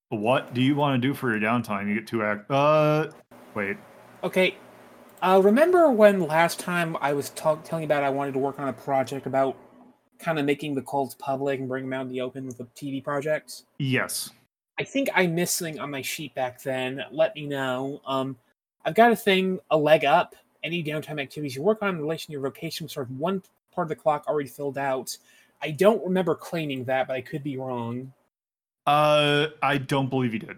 [0.09, 1.87] what do you want to do for your downtime?
[1.87, 2.51] You get two act.
[2.51, 3.07] Uh,
[3.55, 3.77] wait.
[4.23, 4.57] Okay.
[5.21, 8.59] Uh, remember when last time I was talk- telling you about I wanted to work
[8.59, 9.55] on a project about
[10.19, 12.65] kind of making the cults public and bring them out in the open with a
[12.65, 13.63] TV project?
[13.79, 14.29] Yes.
[14.79, 17.03] I think I missed something on my sheet back then.
[17.11, 18.01] Let me know.
[18.05, 18.35] Um,
[18.85, 20.35] I've got a thing, a leg up.
[20.63, 23.85] Any downtime activities you work on in relation to your vocation, sort of one part
[23.85, 25.17] of the clock already filled out.
[25.63, 28.12] I don't remember claiming that, but I could be wrong.
[28.86, 30.58] Uh, I don't believe you did.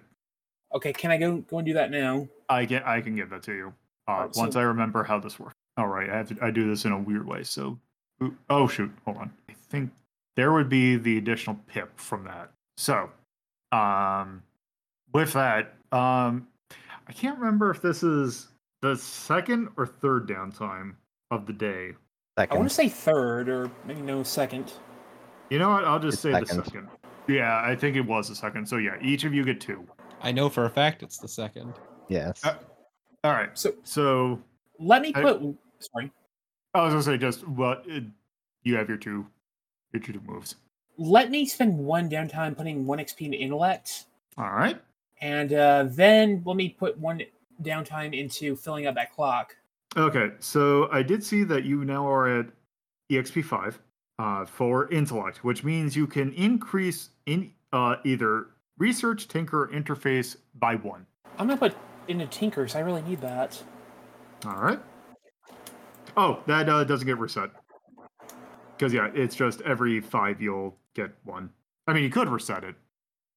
[0.74, 2.28] Okay, can I go go and do that now?
[2.50, 3.74] I can I can give that to you.
[4.08, 5.54] Uh, Alright, once so- I remember how this works.
[5.78, 7.44] All right, I have to I do this in a weird way.
[7.44, 7.78] So,
[8.50, 9.32] oh shoot, hold on.
[9.50, 9.92] I think
[10.36, 12.52] there would be the additional pip from that.
[12.78, 13.10] So,
[13.72, 14.42] um,
[15.14, 16.48] with that, um,
[17.08, 18.48] I can't remember if this is
[18.82, 20.96] the second or third downtime
[21.30, 21.94] of the day.
[22.38, 24.74] I want to say third or maybe no second.
[25.50, 25.86] You know what?
[25.86, 26.66] I'll just It's say the second.
[26.66, 26.88] second.
[27.28, 28.68] Yeah, I think it was the second.
[28.68, 29.86] So yeah, each of you get two.
[30.22, 31.74] I know for a fact it's the second.
[32.08, 32.44] Yes.
[32.44, 32.56] Uh,
[33.24, 33.50] All right.
[33.58, 34.42] So So
[34.80, 35.42] let me I- put.
[35.80, 36.12] Sorry.
[36.74, 38.00] I was gonna say just what uh,
[38.64, 39.26] you have your two
[39.94, 40.56] your two moves.
[40.98, 44.06] Let me spend one downtime putting one XP into intellect,
[44.38, 44.82] All right.
[45.22, 47.22] and uh, then let me put one
[47.62, 49.56] downtime into filling up that clock.
[49.98, 50.32] Okay.
[50.40, 52.46] So I did see that you now are at
[53.12, 53.80] EXP five
[54.20, 58.48] uh, for intellect, which means you can increase in uh, either
[58.78, 61.06] research, tinker, or interface by one.
[61.38, 61.76] I'm gonna put
[62.08, 62.76] into Tinkers.
[62.76, 63.62] I really need that.
[64.46, 64.80] All right.
[66.18, 67.50] Oh, that uh, doesn't get reset.
[68.78, 71.50] Because yeah, it's just every five you'll get one.
[71.88, 72.76] I mean, you could reset it,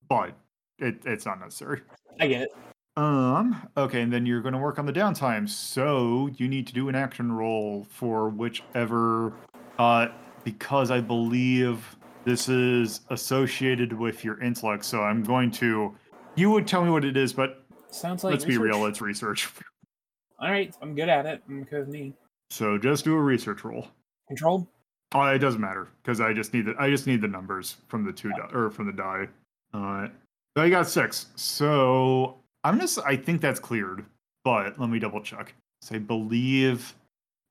[0.08, 0.34] but
[0.78, 1.82] it, it's not necessary.
[2.20, 2.50] I get it.
[2.96, 3.68] Um.
[3.76, 5.48] Okay, and then you're going to work on the downtime.
[5.48, 9.32] So you need to do an action roll for whichever.
[9.78, 10.08] Uh,
[10.52, 11.84] because I believe
[12.24, 14.84] this is associated with your intellect.
[14.84, 15.94] So I'm going to.
[16.37, 18.32] You would tell me what it is, but Sounds like.
[18.32, 18.78] let's be real.
[18.82, 18.90] research.
[18.90, 19.48] It's research.
[20.40, 21.42] All right, I'm good at it.
[21.48, 22.14] I'm with me.
[22.50, 23.88] So just do a research roll.
[24.28, 24.66] Control.
[25.14, 28.04] Oh, it doesn't matter because I just need the I just need the numbers from
[28.04, 29.28] the two die or from the die.
[29.74, 30.08] Uh,
[30.56, 31.26] so I got six.
[31.34, 34.04] So I'm just I think that's cleared,
[34.44, 35.54] but let me double check.
[35.82, 36.94] So I believe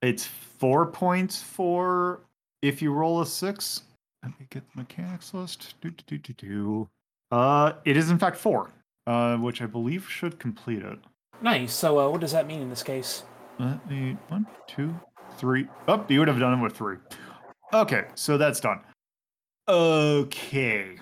[0.01, 2.21] it's four points for
[2.61, 3.83] if you roll a six.
[4.23, 5.75] Let me get the mechanics list.
[5.81, 6.89] Do, do, do, do.
[7.31, 8.71] Uh, it is in fact four,
[9.05, 10.99] uh, which I believe should complete it.
[11.41, 11.73] Nice.
[11.73, 13.23] So, uh, what does that mean in this case?
[13.59, 14.99] Let me one, two,
[15.37, 15.67] three.
[15.87, 16.97] Oh, you would have done it with three.
[17.73, 18.79] Okay, so that's done.
[19.67, 20.97] Okay.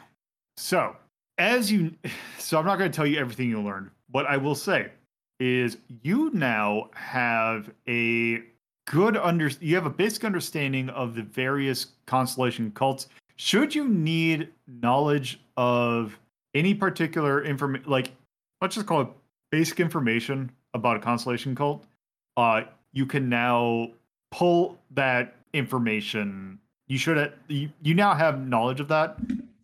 [0.57, 0.95] So,
[1.37, 1.91] as you
[2.37, 3.91] so I'm not going to tell you everything you learned.
[4.11, 4.91] What I will say
[5.39, 8.43] is you now have a
[8.86, 13.08] good under you have a basic understanding of the various constellation cults.
[13.38, 16.17] Should you need knowledge of
[16.54, 18.12] any particular information like
[18.62, 19.08] let's just call it
[19.52, 21.86] basic information about a constellation cult,
[22.38, 23.89] uh, you can now
[24.32, 26.60] pull that information.
[26.88, 29.17] You should have, you, you now have knowledge of that.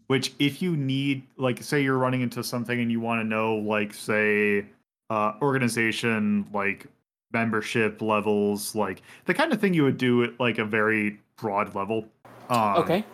[0.08, 3.56] Which, if you need, like, say you're running into something and you want to know,
[3.56, 4.66] like, say,
[5.10, 6.86] uh, organization, like
[7.34, 11.74] membership levels, like the kind of thing you would do at like a very broad
[11.76, 12.06] level.
[12.50, 13.06] Um, okay.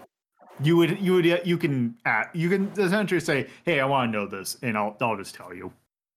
[0.62, 4.18] you would you would you can at you can essentially say hey i want to
[4.18, 5.72] know this and i'll i'll just tell you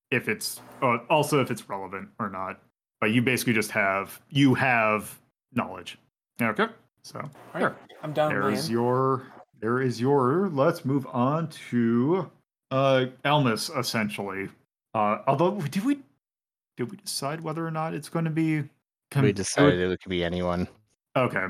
[0.09, 2.59] if it's uh, also if it's relevant or not
[2.99, 5.19] but you basically just have you have
[5.53, 5.99] knowledge
[6.41, 6.65] okay
[7.03, 7.19] so
[7.53, 7.75] All there.
[8.01, 8.31] I'm done.
[8.31, 9.27] there's your
[9.59, 12.31] there is your let's move on to
[12.71, 14.49] uh elmus essentially
[14.93, 15.99] Uh, although, did we
[16.77, 18.63] did we decide whether or not it's going to be?
[19.11, 20.67] con- We it would- decided it could be anyone.
[21.15, 21.47] Okay.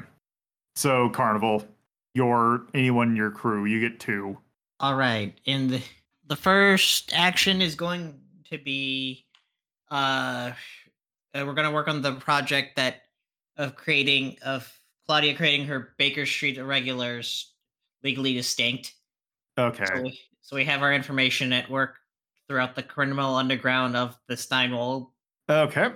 [0.76, 1.68] So Carnival,
[2.14, 4.38] your anyone in your crew, you get two.
[4.80, 5.40] All right.
[5.46, 5.82] And the
[6.28, 9.26] the first action is going to be
[9.90, 10.52] uh
[11.34, 13.04] uh, we're going to work on the project that
[13.58, 14.72] of creating of
[15.06, 17.54] Claudia creating her Baker Street irregulars
[18.04, 18.94] legally distinct.
[19.60, 19.86] Okay.
[19.86, 21.98] So we, so we have our information at work
[22.52, 25.08] throughout the criminal underground of the Steinwald.
[25.50, 25.92] Okay.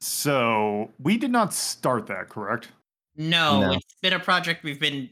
[0.00, 2.68] So we did not start that, correct?
[3.14, 3.72] No, No.
[3.72, 5.10] it's been a project we've been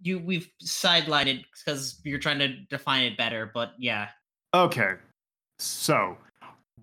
[0.00, 4.08] you we've sidelined it because you're trying to define it better, but yeah.
[4.54, 4.94] Okay.
[5.58, 6.16] So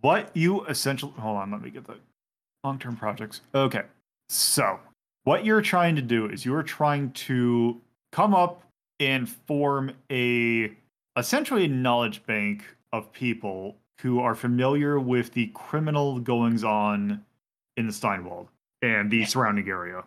[0.02, 1.96] what you essentially hold on, let me get the
[2.64, 3.42] long-term projects.
[3.56, 3.84] Okay.
[4.30, 4.80] So
[5.24, 8.62] what you're trying to do is you're trying to come up
[9.00, 10.72] and form a
[11.18, 17.24] essentially a knowledge bank of people who are familiar with the criminal goings on
[17.78, 18.48] in the Steinwald
[18.82, 19.26] and the Yeah.
[19.26, 20.04] surrounding area.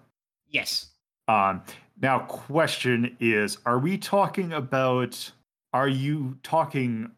[0.49, 0.90] Yes.
[1.29, 1.62] Um,
[2.01, 5.33] now, question is: Are we talking about?
[5.73, 7.11] Are you talking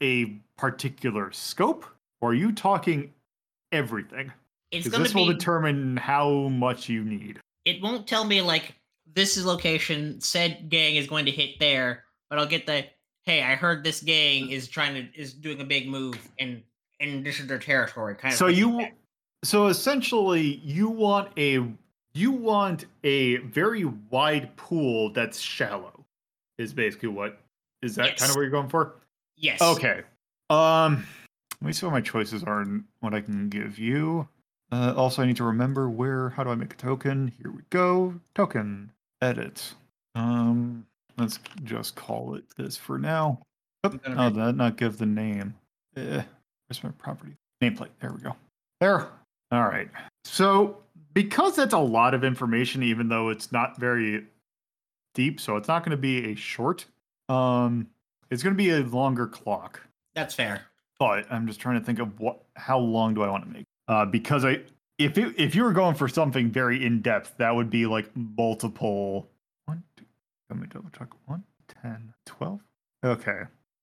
[0.00, 1.84] a particular scope,
[2.20, 3.12] or are you talking
[3.72, 4.32] everything?
[4.70, 7.38] It's Because going this to will determine how much you need.
[7.64, 8.74] it won't tell me like
[9.14, 12.84] this is location said gang is going to hit there but i'll get the
[13.24, 16.62] hey i heard this gang is trying to is doing a big move and
[17.02, 18.86] and this is their territory kind of So you,
[19.44, 21.66] so essentially, you want a
[22.14, 26.04] you want a very wide pool that's shallow.
[26.58, 27.40] Is basically what
[27.82, 28.94] is that kind of what you're going for?
[29.36, 30.02] yes Okay.
[30.48, 31.06] Um,
[31.60, 34.28] let me see what my choices are and what I can give you.
[34.70, 36.30] Uh, also, I need to remember where.
[36.30, 37.32] How do I make a token?
[37.40, 38.20] Here we go.
[38.34, 38.90] Token.
[39.20, 39.74] Edit.
[40.14, 40.86] Um,
[41.18, 43.42] let's just call it this for now.
[43.86, 45.54] Oop, oh, that not give the name.
[45.96, 46.22] Eh,
[46.66, 47.90] where's my property nameplate?
[48.00, 48.36] There we go.
[48.80, 49.08] There.
[49.50, 49.88] All right.
[50.24, 50.78] So
[51.14, 54.24] because that's a lot of information, even though it's not very
[55.14, 56.86] deep, so it's not going to be a short.
[57.28, 57.88] Um,
[58.30, 59.80] it's going to be a longer clock.
[60.14, 60.62] that's fair
[60.98, 63.64] But I'm just trying to think of what, how long do I want to make?
[63.88, 64.60] Uh, because I,
[64.98, 68.10] if it, if you were going for something very in depth, that would be like
[68.14, 69.28] multiple.
[70.52, 71.08] Let me double check.
[71.24, 71.44] One,
[71.80, 72.60] 10, 12.
[73.06, 73.40] Okay,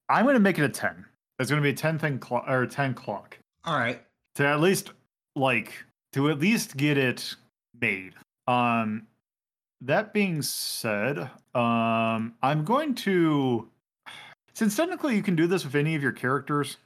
[0.08, 1.04] I'm going to make it a ten.
[1.40, 4.00] It's going to be a ten thing clock or ten clock all right
[4.36, 4.92] to at least
[5.36, 5.74] like
[6.14, 7.36] to at least get it
[7.82, 8.14] made.
[8.48, 9.08] Um
[9.82, 11.18] that being said,
[11.56, 13.68] um I'm going to
[14.54, 16.78] since technically you can do this with any of your characters,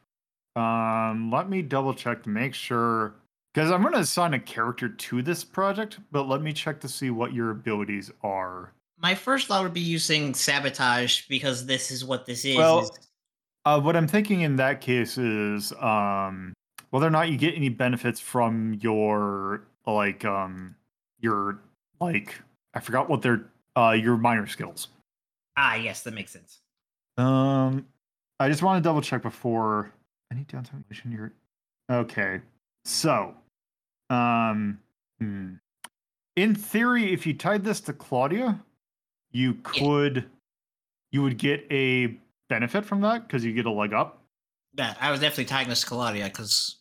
[0.55, 3.15] um let me double check to make sure
[3.53, 6.87] because I'm going to assign a character to this project, but let me check to
[6.87, 8.71] see what your abilities are.
[9.03, 12.89] My first thought would be using sabotage because this is what this is, Well,
[13.65, 16.53] Uh, what I'm thinking in that case is um,
[16.89, 20.75] whether or not you get any benefits from your like um
[21.19, 21.59] your
[21.99, 22.39] like
[22.73, 24.87] I forgot what their uh your minor skills.
[25.57, 26.59] ah yes that makes sense
[27.17, 27.85] Um,
[28.39, 29.91] I just want to double check before
[30.31, 31.11] any downtime mission.
[31.11, 31.31] You're
[31.89, 32.41] okay.
[32.85, 33.35] So,
[34.09, 34.79] um,
[35.19, 35.53] hmm.
[36.35, 38.59] in theory, if you tied this to Claudia,
[39.33, 40.25] you could
[41.11, 42.15] you would get a
[42.49, 44.21] benefit from that because you get a leg up.
[44.77, 46.77] yeah i was definitely tying this to Claudia because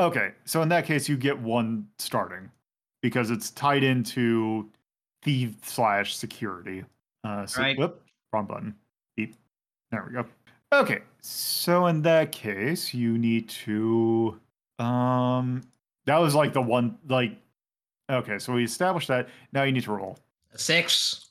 [0.00, 2.50] Okay, so in that case, you get one starting
[3.00, 4.68] because it's tied into
[5.22, 6.84] thief slash security.
[7.22, 7.78] Uh, so, Right.
[7.78, 8.74] Whoop, wrong button.
[9.16, 9.36] Beep.
[9.92, 10.24] There we go.
[10.72, 14.40] Okay, so in that case, you need to.
[14.80, 15.62] Um,
[16.06, 17.36] that was like the one like.
[18.10, 19.28] Okay, so we established that.
[19.52, 20.18] Now you need to roll.
[20.52, 21.23] a six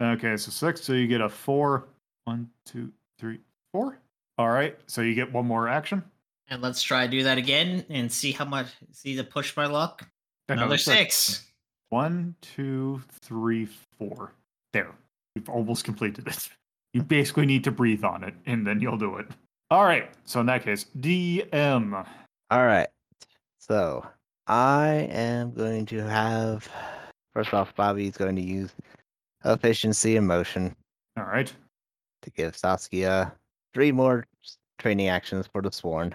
[0.00, 0.80] Okay, so six.
[0.82, 1.88] So you get a four.
[2.24, 3.38] One, two, three,
[3.72, 3.98] four.
[4.38, 6.02] All right, so you get one more action.
[6.48, 9.66] and let's try to do that again and see how much see the push my
[9.66, 10.08] luck
[10.48, 11.44] Another another six
[11.90, 13.66] One, two, three,
[13.98, 14.32] four.
[14.72, 14.90] There.
[15.34, 16.48] You've almost completed it.
[16.92, 19.28] You basically need to breathe on it, and then you'll do it.
[19.70, 20.10] All right.
[20.24, 22.04] So in that case, DM.
[22.50, 22.88] All right.
[23.60, 24.04] So
[24.48, 26.68] I am going to have
[27.32, 28.72] first off, Bobby's going to use
[29.44, 30.74] efficiency and motion
[31.16, 31.52] All right.
[32.22, 33.32] to give Saskia
[33.74, 34.26] three more
[34.78, 36.14] training actions for the sworn.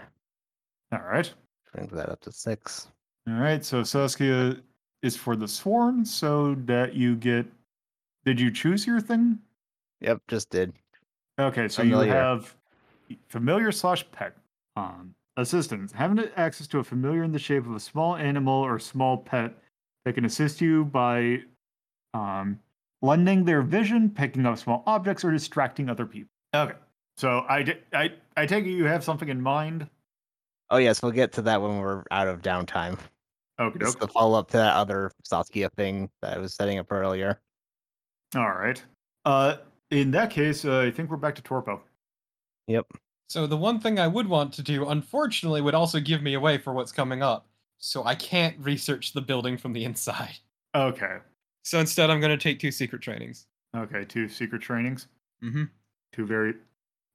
[0.92, 1.32] All right.
[1.74, 2.88] Brings that up to six.
[3.28, 3.64] All right.
[3.64, 4.58] So Saskia
[5.02, 7.46] is for the sworn, so that you get.
[8.26, 9.40] Did you choose your thing?
[10.02, 10.74] Yep, just did.
[11.40, 12.56] Okay, so you have
[13.28, 14.36] familiar slash pet.
[14.76, 15.92] Um, assistance.
[15.92, 19.54] Having access to a familiar in the shape of a small animal or small pet
[20.06, 21.42] that can assist you by
[22.14, 22.60] um,
[23.02, 26.30] lending their vision, picking up small objects, or distracting other people.
[26.54, 26.76] Okay.
[27.18, 29.88] So I, I, I take it you have something in mind.
[30.70, 32.98] Oh yes, we'll get to that when we're out of downtime.
[33.60, 36.92] Okay, It's the follow up to that other Saskia thing that I was setting up
[36.92, 37.40] earlier.
[38.36, 38.82] All right.
[39.24, 39.58] Uh,
[39.92, 41.80] in that case, uh, I think we're back to Torpo.
[42.68, 42.88] Yep.
[43.30, 46.58] So the one thing I would want to do, unfortunately, would also give me away
[46.58, 47.48] for what's coming up.
[47.78, 50.38] So I can't research the building from the inside.
[50.76, 51.18] Okay.
[51.66, 53.48] So instead, I'm going to take two secret trainings.
[53.76, 54.06] Okay.
[54.06, 55.08] Two secret trainings.
[55.44, 55.64] Mm-hmm.
[56.14, 56.54] Two very,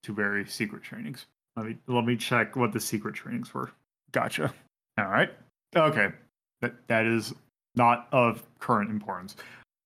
[0.03, 1.27] two very secret trainings.
[1.57, 3.71] Let me let me check what the secret trainings were.
[4.13, 4.53] Gotcha.
[4.99, 5.31] All right.
[5.75, 6.09] Okay.
[6.61, 7.33] That that is
[7.77, 9.37] not of current importance.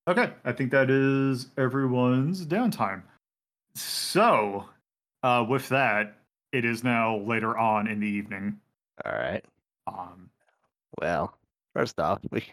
[0.09, 0.33] Okay.
[0.45, 3.03] I think that is everyone's downtime.
[3.75, 4.67] So,
[5.23, 6.17] uh, with that,
[6.53, 8.59] it is now later on in the evening.
[9.05, 9.45] All right.
[9.87, 10.31] Um,
[11.01, 11.37] Well,
[11.75, 12.45] first off, we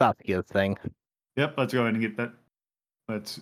[0.00, 0.76] Saskia's thing.
[1.36, 2.32] Yep, let's go ahead and get that.
[3.08, 3.40] Let's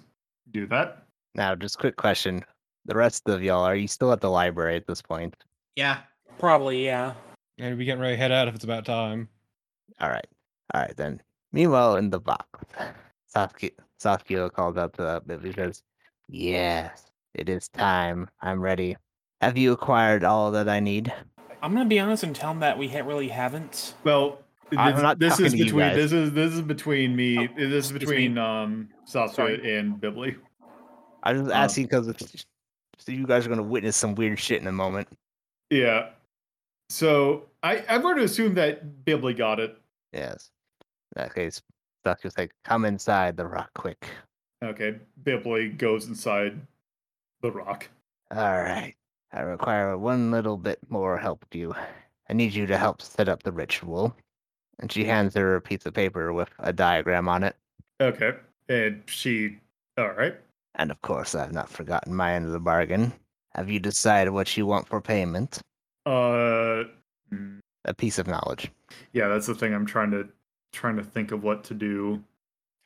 [0.50, 1.06] do that.
[1.34, 2.44] Now, just quick question:
[2.86, 5.34] the rest of y'all, are you still at the library at this point?
[5.76, 6.00] Yeah.
[6.38, 7.14] Probably, yeah.
[7.58, 9.28] And we getting ready to head out if it's about time.
[10.00, 10.26] All right.
[10.74, 11.22] All right then.
[11.52, 12.46] Meanwhile, in the box,
[13.28, 15.82] Saskia, Saskia calls out to uh, Billy says,
[16.28, 18.28] Yes, it is time.
[18.42, 18.96] I'm ready.
[19.40, 21.12] Have you acquired all that I need?
[21.62, 23.94] I'm gonna be honest and tell him that we ha- really haven't.
[24.04, 27.38] Well, I'm this, not this is between this is this is between me.
[27.38, 28.40] Oh, this is between me.
[28.40, 29.76] um Saskia Sorry.
[29.78, 30.36] and Bibli.
[31.22, 32.44] I'm just Um, asking because
[32.98, 35.08] so you guys are going to witness some weird shit in a moment.
[35.70, 36.10] Yeah.
[36.90, 39.76] So I I'm going to assume that Bibli got it.
[40.12, 40.50] Yes.
[41.16, 41.62] In that case,
[42.04, 44.06] Saskia's like, Come inside the rock quick.
[44.62, 46.58] Okay, Bibli goes inside
[47.42, 47.88] the rock.
[48.30, 48.94] All right.
[49.32, 51.74] I require one little bit more help with you.
[52.30, 54.14] I need you to help set up the ritual.
[54.78, 57.56] And she hands her a piece of paper with a diagram on it.
[58.00, 58.32] Okay,
[58.68, 59.58] and she.
[59.96, 60.34] All right.
[60.74, 63.12] And of course, I've not forgotten my end of the bargain.
[63.54, 65.60] Have you decided what you want for payment?
[66.04, 66.84] Uh.
[67.86, 68.70] A piece of knowledge.
[69.12, 69.74] Yeah, that's the thing.
[69.74, 70.28] I'm trying to
[70.72, 72.22] trying to think of what to do.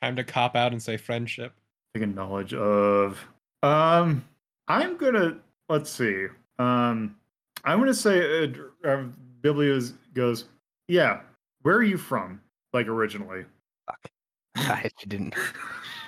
[0.01, 1.53] Time to cop out and say friendship.
[1.93, 3.17] Taking knowledge of.
[3.63, 4.25] Um,
[4.67, 5.37] I'm gonna
[5.69, 6.27] let's see.
[6.59, 7.15] Um,
[7.63, 9.03] I'm gonna say uh, dr- uh,
[9.41, 10.45] Biblios goes.
[10.87, 11.21] Yeah,
[11.61, 12.41] where are you from?
[12.73, 13.45] Like originally.
[13.85, 14.11] Fuck.
[14.55, 15.35] I didn't.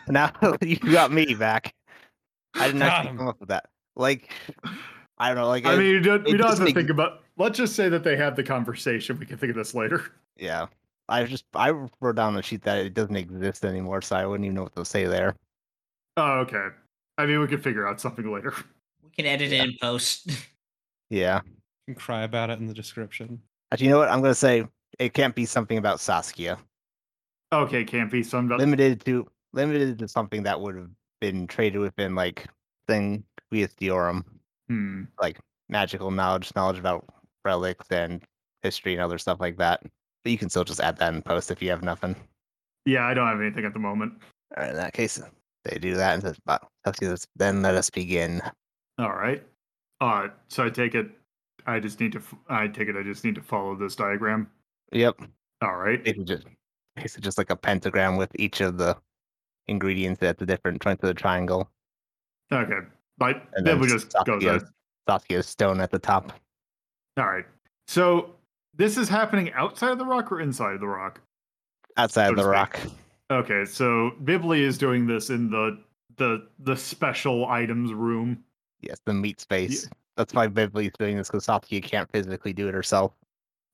[0.08, 1.76] Now you got me back.
[2.56, 3.18] I didn't Got actually him.
[3.20, 3.70] come up with that.
[3.96, 4.32] Like,
[5.20, 5.48] I don't know.
[5.48, 7.22] Like, I it- mean, you don't, we don't have to doesn't think about.
[7.38, 9.20] Let's just say that they have the conversation.
[9.20, 10.12] We can think of this later.
[10.38, 10.66] yeah.
[11.08, 14.26] I just I wrote down on the sheet that it doesn't exist anymore, so I
[14.26, 15.36] wouldn't even know what to say there.
[16.18, 16.68] Oh, okay.
[17.20, 18.54] I mean, we can figure out something later.
[19.04, 19.64] We can edit Yeah.
[19.64, 20.32] it in post.
[21.12, 21.42] Yeah.
[21.88, 23.40] You can cry about it in the description.
[23.72, 24.10] Actually, you know what?
[24.10, 24.66] I'm gonna say
[25.00, 26.58] it can't be something about Saskia.
[27.54, 28.60] Okay, can't be summed up.
[28.60, 32.46] limited to limited to something that would have been traded within like
[32.88, 34.24] thing with Diorum,
[34.70, 35.04] Hmm.
[35.20, 35.38] like
[35.70, 37.06] magical knowledge, knowledge about
[37.44, 38.24] relics and
[38.64, 39.82] history and other stuff like that.
[40.24, 42.16] But you can still just add that in post if you have nothing.
[42.86, 44.14] Yeah, I don't have anything at the moment.
[44.56, 45.20] All right, in that case,
[45.66, 46.64] they do that and says, "But
[47.36, 48.42] then let us begin."
[48.98, 49.44] All right.
[50.00, 51.10] Uh, so I take it.
[51.66, 52.22] I just need to.
[52.50, 52.96] I take it.
[52.96, 54.50] I just need to follow this diagram.
[54.92, 55.22] Yep,
[55.62, 56.02] All right.
[56.06, 56.48] it's just
[56.98, 58.98] it's just like a pentagram with each of the
[59.68, 61.70] ingredients at the different points of the triangle,
[62.52, 62.80] Okay.
[63.18, 64.60] But and then then we just go there.
[65.08, 66.34] Saskia's, stone at the top.
[67.18, 67.46] All right.
[67.88, 68.32] So
[68.76, 71.20] this is happening outside of the rock or inside of the rock?
[71.98, 72.80] Outside So of the rock.
[73.32, 73.66] Okay.
[73.66, 75.80] So Bibli is doing this in the
[76.18, 78.44] the the special items room.
[78.82, 79.90] Yes, the meat space.
[80.18, 83.14] That's why Bibley's doing this because Saskia can't physically do it herself.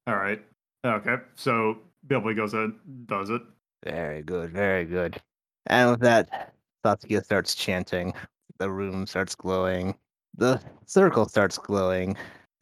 [0.06, 0.42] All right.
[0.88, 1.16] Okay.
[1.36, 3.42] So Bibli goes in, does it.
[3.84, 5.22] Very good, very good.
[5.68, 8.14] And with that, Saskia starts chanting.
[8.58, 9.96] The room starts glowing.
[10.38, 12.16] The circle starts glowing.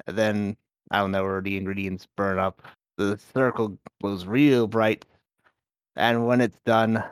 [0.07, 0.57] And then,
[0.91, 2.61] I don't know where the ingredients burn up.
[2.97, 5.05] The circle glows real bright.
[5.95, 7.03] And when it's done,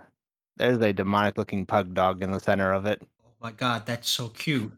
[0.58, 3.02] there's a demonic looking pug dog in the center of it.
[3.26, 4.72] Oh my god, that's so cute.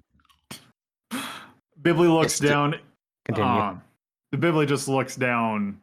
[1.81, 2.75] Bibli looks It's the- down.
[3.25, 3.49] Continue.
[3.49, 3.81] Um,
[4.31, 5.79] the Bibli just looks down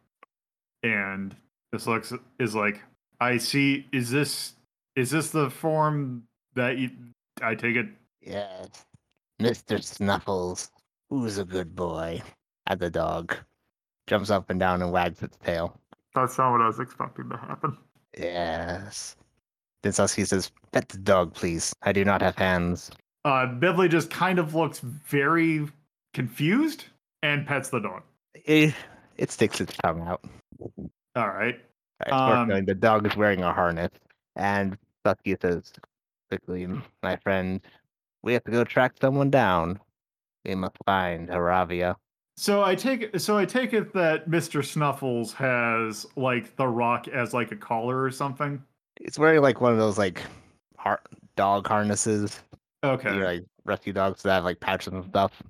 [0.83, 1.35] and
[1.73, 2.81] this looks is like,
[3.21, 3.87] I see.
[3.93, 4.55] Is this
[4.97, 6.25] is this the form
[6.55, 6.91] that you?
[7.41, 7.87] I take it.
[8.21, 8.85] yes.
[9.41, 9.83] Mr.
[9.83, 10.71] Snuffles,
[11.11, 12.23] who's a good boy?
[12.67, 13.37] At the dog.
[14.07, 15.81] Jumps up and down and wags its tail.
[16.15, 17.77] That's not what I was expecting to happen.
[18.17, 19.17] Yes.
[19.83, 21.75] Then Saskia says, Pet the dog, please.
[21.83, 22.91] I do not have hands.
[23.25, 25.67] Uh, Bibli just kind of looks very
[26.13, 26.85] confused
[27.23, 28.03] and pets the dog.
[28.35, 28.75] It,
[29.17, 30.25] it sticks its tongue out.
[31.15, 31.61] All right.
[32.11, 33.91] Um, the dog is wearing a harness.
[34.37, 34.77] And
[35.07, 35.73] Saskia says,
[36.29, 36.67] quickly,
[37.03, 37.61] my friend,
[38.23, 39.79] we have to go track someone down.
[40.45, 41.97] We must find Aravia.
[42.37, 44.65] So I take so I take it that Mr.
[44.65, 48.63] Snuffles has like the rock as like a collar or something.
[49.01, 50.23] It's wearing like one of those like
[50.79, 51.03] har-
[51.37, 52.41] dog harnesses.
[52.83, 53.15] Okay.
[53.15, 55.43] You like rescue dogs that have like patches and stuff.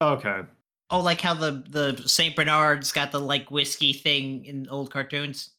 [0.00, 0.42] Okay.
[0.90, 5.50] Oh, like how the the Saint Bernard's got the like whiskey thing in old cartoons.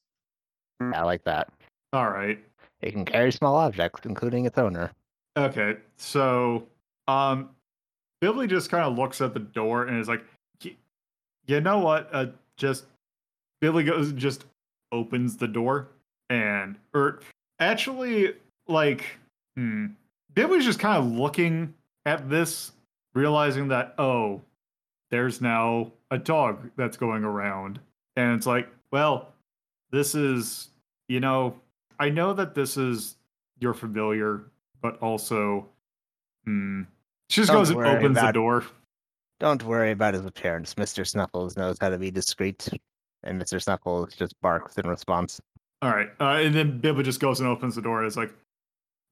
[0.81, 1.49] I like that.
[1.93, 2.43] All right.
[2.81, 4.91] It can carry small objects, including its owner.
[5.37, 5.77] Okay.
[5.97, 6.67] So
[7.07, 7.49] um
[8.19, 10.23] Billy just kind of looks at the door and is like,
[10.63, 10.75] "Y-
[11.47, 12.09] you know what?
[12.11, 12.27] Uh
[12.57, 12.85] just
[13.61, 14.45] Billy goes just
[14.91, 15.87] opens the door
[16.29, 17.21] and or
[17.59, 18.33] actually
[18.67, 19.05] like
[19.55, 19.87] hmm
[20.33, 21.73] Billy's just kind of looking
[22.05, 22.71] at this,
[23.13, 24.41] realizing that oh,
[25.11, 27.79] there's now a dog that's going around.
[28.15, 29.33] And it's like, well,
[29.91, 30.69] this is
[31.07, 31.55] you know,
[31.99, 33.17] I know that this is
[33.59, 34.43] your familiar,
[34.81, 35.67] but also
[36.45, 36.83] hmm.
[37.29, 38.65] She just Don't goes and worry opens the about- door.
[39.39, 40.75] Don't worry about his appearance.
[40.75, 41.07] Mr.
[41.07, 42.69] Snuffles knows how to be discreet,
[43.23, 43.59] and Mr.
[43.59, 45.41] Snuffles just barks in response.
[45.81, 47.99] All right, uh, and then Bibba just goes and opens the door.
[47.99, 48.31] And is like,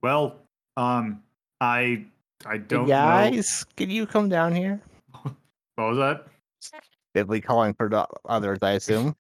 [0.04, 0.36] "Well,
[0.78, 1.24] um,
[1.60, 2.06] I,
[2.46, 4.80] I don't know." guys, can you come down here?
[5.80, 6.82] What was that?
[7.14, 9.16] Bibly calling for the others, I assume.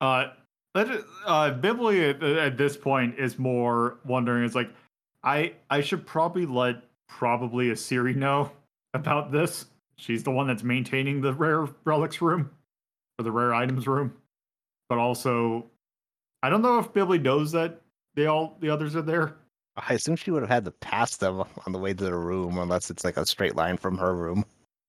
[0.00, 0.28] Uh,
[0.74, 4.44] it- uh, Bibly at, at this point is more wondering.
[4.44, 4.70] It's like,
[5.22, 8.50] I, I should probably let probably a Siri know
[8.94, 9.66] about this.
[9.96, 12.50] She's the one that's maintaining the rare relics room
[13.18, 14.14] or the rare items room,
[14.88, 15.66] but also,
[16.42, 17.80] I don't know if Bibly knows that
[18.14, 19.36] they all the others are there.
[19.76, 22.58] I assume she would have had to pass them on the way to the room,
[22.58, 24.44] unless it's like a straight line from her room.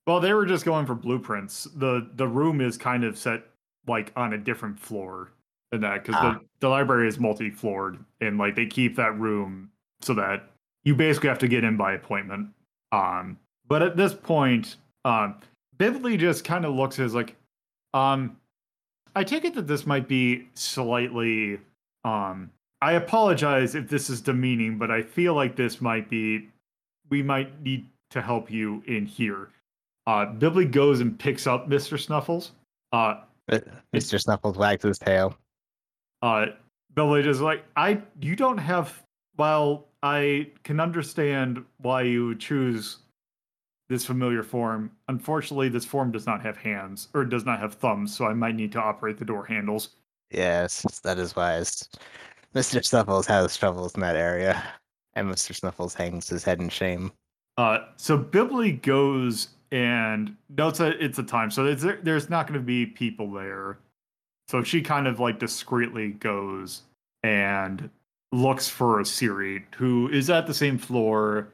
[0.08, 1.66] Well, they were just going for blueprints.
[1.76, 3.44] the The room is kind of set
[3.88, 5.32] like on a different floor
[5.72, 6.34] than that because Ah.
[6.34, 9.70] the the library is multi floored and like they keep that room
[10.02, 10.50] so that
[10.84, 12.50] you basically have to get in by appointment.
[12.92, 13.38] Um,
[13.68, 15.36] but at this point, um,
[15.78, 17.36] Bivley just kind of looks as like,
[17.94, 18.38] um,
[19.16, 21.60] I take it that this might be slightly,
[22.04, 22.52] um,
[22.82, 26.50] I apologize if this is demeaning, but I feel like this might be,
[27.10, 29.50] we might need to help you in here.
[30.08, 32.00] Uh, Bibly goes and picks up Mr.
[32.00, 32.52] Snuffles.
[32.92, 33.22] Uh,
[33.94, 34.20] Mr.
[34.20, 35.38] Snuffles wags his tail.
[36.22, 36.48] uh,
[36.94, 39.04] Bibly is like, I, you don't have,
[39.36, 43.00] while I can understand why you choose
[43.90, 48.16] this familiar form, unfortunately, this form does not have hands or does not have thumbs,
[48.16, 49.90] so I might need to operate the door handles.
[50.32, 51.88] Yes, that is wise.
[52.56, 52.84] Mr.
[52.84, 54.64] Snuffles has troubles in that area,
[55.14, 55.54] and Mr.
[55.54, 57.12] Snuffles hangs his head in shame.
[57.58, 62.48] Uh, so Bibbly goes and no, it's a it's a time, so there's, there's not
[62.48, 63.78] going to be people there.
[64.48, 66.84] So she kind of like discreetly goes
[67.24, 67.90] and
[68.32, 71.48] looks for a Siri who is at the same floor.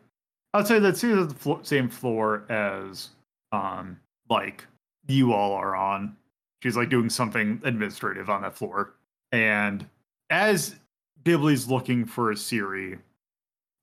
[0.54, 3.10] I'd say that Siri's at the flo- same floor as
[3.52, 4.00] um
[4.30, 4.66] like
[5.08, 6.16] you all are on.
[6.62, 8.94] She's like doing something administrative on that floor.
[9.32, 9.88] And
[10.30, 10.76] as
[11.24, 13.00] Bibly's looking for a Siri,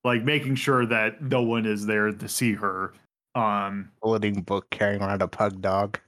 [0.04, 2.92] like making sure that no one is there to see her.
[3.38, 5.98] Um, Holding book carrying around a pug dog.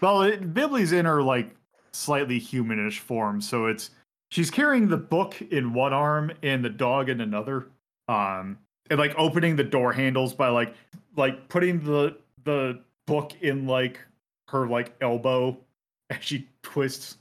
[0.00, 0.40] well, it,
[0.92, 1.50] in her like
[1.92, 3.90] slightly humanish form, so it's
[4.30, 7.68] she's carrying the book in one arm and the dog in another.
[8.08, 8.58] Um,
[8.88, 10.74] and like opening the door handles by like
[11.16, 13.98] like putting the the book in like
[14.48, 15.58] her like elbow
[16.10, 17.16] as she twists,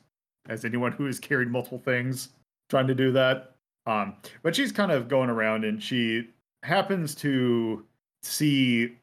[0.47, 2.29] as anyone who has carried multiple things
[2.69, 3.55] trying to do that.
[3.87, 6.29] Um, but she's kind of going around and she
[6.61, 7.83] happens to
[8.21, 8.97] see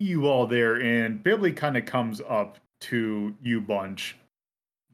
[0.00, 4.16] you all there, and Bibly kind of comes up to you bunch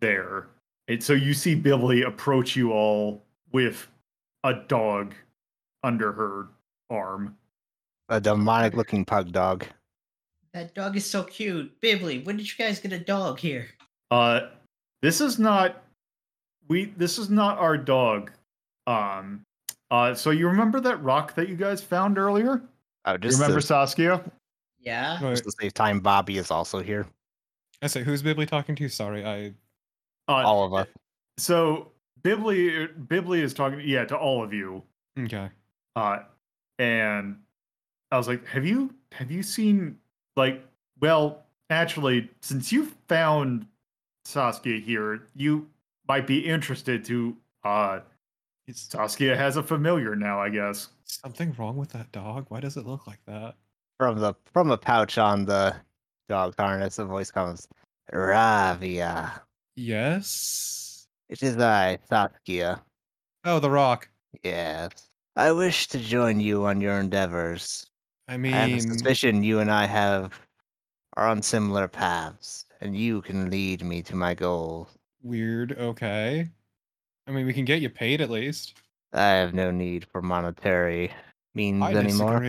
[0.01, 0.49] there.
[0.89, 3.87] And so you see Bibly approach you all with
[4.45, 5.15] a dog
[5.83, 6.49] under her
[6.91, 7.37] arm.
[8.09, 9.67] A demonic looking pug dog.
[10.53, 11.81] That dog is so cute.
[11.81, 13.69] Bibly, when did you guys get a dog here?
[14.11, 14.49] Uh
[15.03, 15.83] this is not
[16.69, 18.31] we this is not our dog.
[18.87, 19.43] Um
[19.91, 22.63] uh so you remember that rock that you guys found earlier?
[23.05, 24.23] Oh, You just remember to, Saskia?
[24.87, 25.22] Yeah.
[25.22, 25.32] Right.
[25.32, 27.07] just to save time, Bobby is also here.
[27.82, 28.89] I say, who's Bibly talking to?
[28.89, 29.53] Sorry, I.
[30.28, 30.89] Uh, All of us.
[31.39, 34.82] So Bibly Bibly is talking yeah to all of you.
[35.18, 35.51] Okay.
[35.95, 36.20] Uh,
[36.78, 37.37] and
[38.11, 39.99] I was like, "Have you have you seen
[40.37, 40.64] like
[41.01, 43.66] well, actually, since you found
[44.24, 45.68] Saskia here, you
[46.09, 48.01] might be interested to uh
[48.66, 50.89] Is Saskia has a familiar now, I guess.
[51.05, 52.47] something wrong with that dog?
[52.49, 53.55] Why does it look like that?
[53.99, 55.75] From the from the pouch on the
[56.29, 57.67] dog harness, a voice comes,
[58.13, 59.41] Ravia.
[59.75, 61.07] Yes.
[61.29, 62.83] It is I, Saskia.
[63.45, 64.09] Oh, the rock.
[64.43, 65.09] Yes.
[65.35, 67.87] I wish to join you on your endeavors.
[68.29, 70.39] I mean, I have a suspicion you and I have
[71.17, 74.89] are on similar paths, and you can lead me to my goal.
[75.23, 75.73] Weird.
[75.79, 76.49] Okay.
[77.27, 78.75] I mean, we can get you paid at least.
[79.13, 81.13] I have no need for monetary
[81.55, 82.43] means I anymore.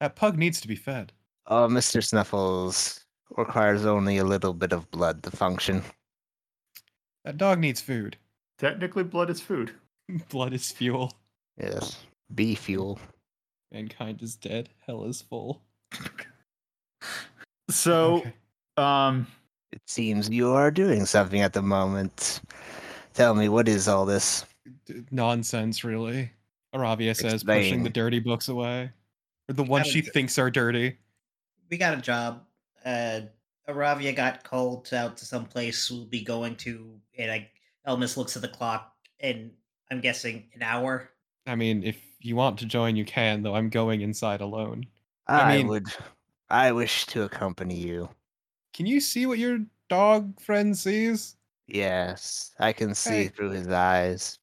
[0.00, 0.06] Disagree.
[0.08, 1.12] That pug needs to be fed.
[1.46, 2.02] Oh, Mr.
[2.02, 3.00] Snuffles
[3.36, 5.82] requires only a little bit of blood to function.
[7.24, 8.16] That dog needs food.
[8.58, 9.72] Technically, blood is food.
[10.28, 11.12] Blood is fuel.
[11.58, 12.04] Yes.
[12.34, 12.98] Bee fuel.
[13.72, 14.68] Mankind is dead.
[14.86, 15.62] Hell is full.
[17.70, 18.32] So, Okay.
[18.76, 19.26] um,
[19.72, 22.42] It seems you are doing something at the moment.
[23.14, 24.44] Tell me, what is all this?
[24.84, 26.30] D- nonsense, really.
[26.74, 28.90] Aravia says, pushing the dirty books away.
[29.48, 30.96] Or the ones she d- thinks are dirty.
[31.70, 32.42] We got a job.
[32.84, 33.22] Uh,
[33.68, 37.50] Aravia got called out to some place we'll be going to, and I,
[37.86, 39.50] Elmas looks at the clock, and
[39.90, 41.10] I'm guessing an hour.
[41.46, 44.84] I mean, if you want to join, you can, though I'm going inside alone.
[45.26, 45.86] I, I mean- would.
[46.50, 48.08] I wish to accompany you.
[48.74, 51.36] Can you see what your dog friend sees?
[51.66, 53.28] Yes, I can see Hey.
[53.28, 54.38] through his eyes.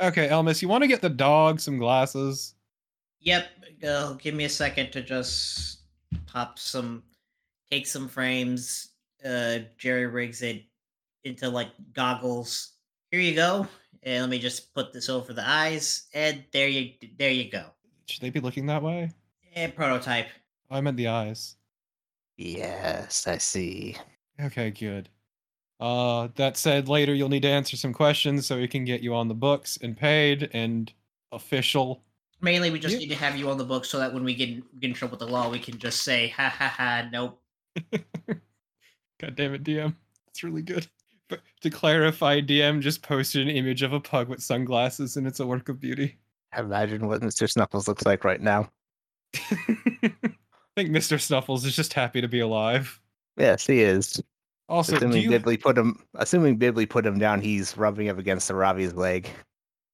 [0.00, 2.54] Okay, Elmas, you want to get the dog some glasses?
[3.26, 3.48] Yep.
[3.86, 5.80] Uh, give me a second to just
[6.26, 7.02] pop some,
[7.70, 8.90] take some frames,
[9.24, 10.62] uh, jerry rigs it
[11.24, 12.74] into like goggles.
[13.10, 13.66] Here you go.
[14.04, 17.64] And let me just put this over the eyes, and there you, there you go.
[18.06, 19.10] Should they be looking that way?
[19.56, 20.28] And prototype.
[20.70, 21.56] Oh, I meant the eyes.
[22.36, 23.96] Yes, I see.
[24.40, 25.08] Okay, good.
[25.80, 29.16] Uh, that said, later you'll need to answer some questions so we can get you
[29.16, 30.92] on the books and paid and
[31.32, 32.04] official.
[32.40, 32.98] Mainly, we just Yeah.
[33.00, 34.94] need to have you on the book so that when we get in, get in
[34.94, 37.40] trouble with the law, we can just say, ha ha ha, nope.
[39.18, 39.94] God damn it, DM.
[40.26, 40.86] That's really good.
[41.28, 45.40] But to clarify, DM just posted an image of a pug with sunglasses and it's
[45.40, 46.18] a work of beauty.
[46.52, 47.50] I Imagine what Mr.
[47.50, 48.70] Snuffles looks like right now.
[49.34, 49.40] I
[50.76, 51.20] think Mr.
[51.20, 53.00] Snuffles is just happy to be alive.
[53.36, 54.22] Yes, he is.
[54.68, 55.30] Also, do assuming you...
[55.30, 56.02] Bibley put him.
[56.14, 59.28] Assuming Bibley put him down, he's rubbing up against the Ravi's leg.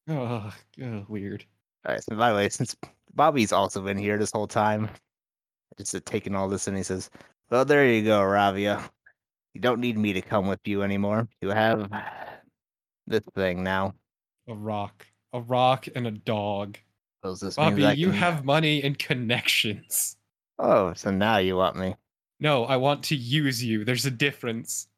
[0.09, 1.45] Oh, oh, weird.
[1.87, 2.03] All right.
[2.03, 2.76] So by the way, since
[3.14, 4.89] Bobby's also been here this whole time,
[5.78, 7.11] just taking all this, and he says,
[7.51, 8.83] "Well, there you go, Ravia.
[9.55, 11.28] You don't need me to come with you anymore.
[11.41, 11.91] You have
[13.07, 13.95] this thing now."
[14.49, 15.07] A rock.
[15.33, 16.78] A rock and a dog.
[17.22, 20.16] Bobby, you can- have money and connections.
[20.59, 21.95] Oh, so now you want me?
[22.41, 23.85] No, I want to use you.
[23.85, 24.89] There's a difference.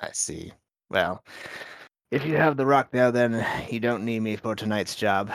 [0.00, 0.52] I see.
[0.90, 1.24] Well,
[2.10, 5.30] if you have the rock now, then you don't need me for tonight's job,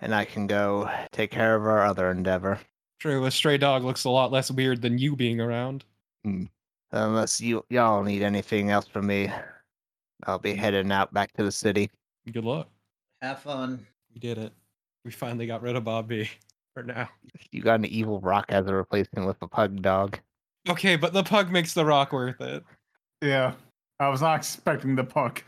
[0.00, 2.58] and I can go take care of our other endeavor.
[2.98, 5.84] True, a stray dog looks a lot less weird than you being around.
[6.24, 6.44] Hmm.
[6.92, 9.30] Unless you y'all need anything else from me,
[10.24, 11.90] I'll be heading out back to the city.
[12.32, 12.68] Good luck.
[13.22, 13.86] Have fun.
[14.12, 14.52] We did it.
[15.04, 16.30] We finally got rid of Bobby.
[16.74, 17.08] For now.
[17.52, 20.18] You got an evil rock as a replacement with a pug dog.
[20.68, 22.64] Okay, but the pug makes the rock worth it.
[23.22, 23.54] yeah,
[23.98, 25.42] I was not expecting the puck.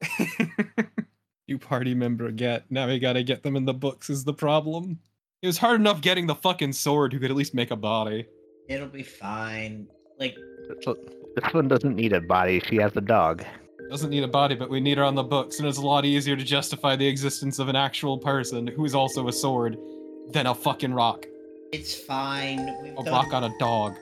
[1.46, 2.70] you party member get.
[2.70, 4.98] Now we gotta get them in the books is the problem.
[5.42, 8.26] It was hard enough getting the fucking sword who could at least make a body.
[8.68, 9.86] It'll be fine.
[10.18, 10.36] Like,
[10.68, 10.96] This one,
[11.36, 12.60] this one doesn't need a body.
[12.68, 13.44] She has a dog.
[13.88, 16.04] Doesn't need a body, but we need her on the books, and it's a lot
[16.04, 19.78] easier to justify the existence of an actual person who is also a sword
[20.32, 21.24] than a fucking rock.
[21.72, 22.76] it's fine.
[22.82, 23.94] We've A done, rock on a dog.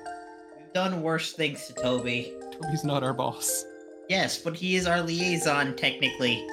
[0.59, 2.32] we've done worse things to Toby.
[2.61, 3.64] Toby's not our boss.
[4.09, 6.47] Yes, but he is our liaison, technically.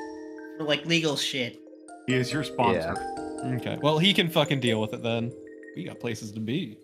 [0.57, 1.59] For, like, legal shit.
[2.07, 2.95] He is your sponsor.
[2.97, 3.55] Yeah.
[3.57, 3.77] Okay.
[3.81, 5.31] Well, he can fucking deal with it then.
[5.75, 6.77] We got places to be.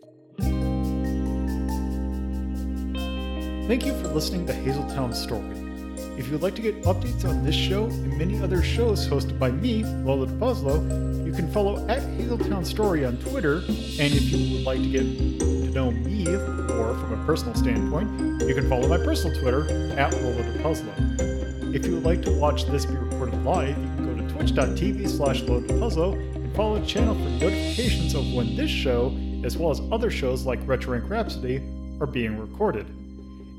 [3.67, 5.57] Thank you for listening to Hazeltown Story.
[6.19, 9.39] If you would like to get updates on this show and many other shows hosted
[9.39, 13.57] by me, Lola DePuzlo, you can follow at Hazeltown Story on Twitter.
[13.67, 15.03] And if you would like to get
[15.69, 20.13] to know me, or from a personal standpoint, you can follow my personal Twitter at
[20.13, 24.33] Lola If you would like to watch this be recorded live, you can go to
[24.33, 29.69] twitch.tv slash Lola and follow the channel for notifications of when this show, as well
[29.69, 31.61] as other shows like Retro Rhapsody,
[31.99, 32.87] are being recorded.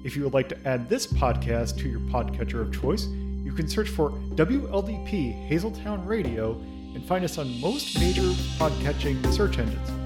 [0.05, 3.69] If you would like to add this podcast to your podcatcher of choice, you can
[3.69, 6.53] search for WLDP Hazeltown Radio
[6.95, 8.23] and find us on most major
[8.59, 10.00] podcatching search engines.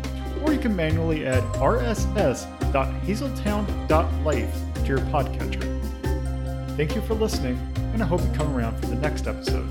[0.44, 5.64] Or you can manually add rss.hazeltown.life to your podcatcher.
[6.76, 7.58] Thank you for listening,
[7.92, 9.68] and I hope you come around for the next episode.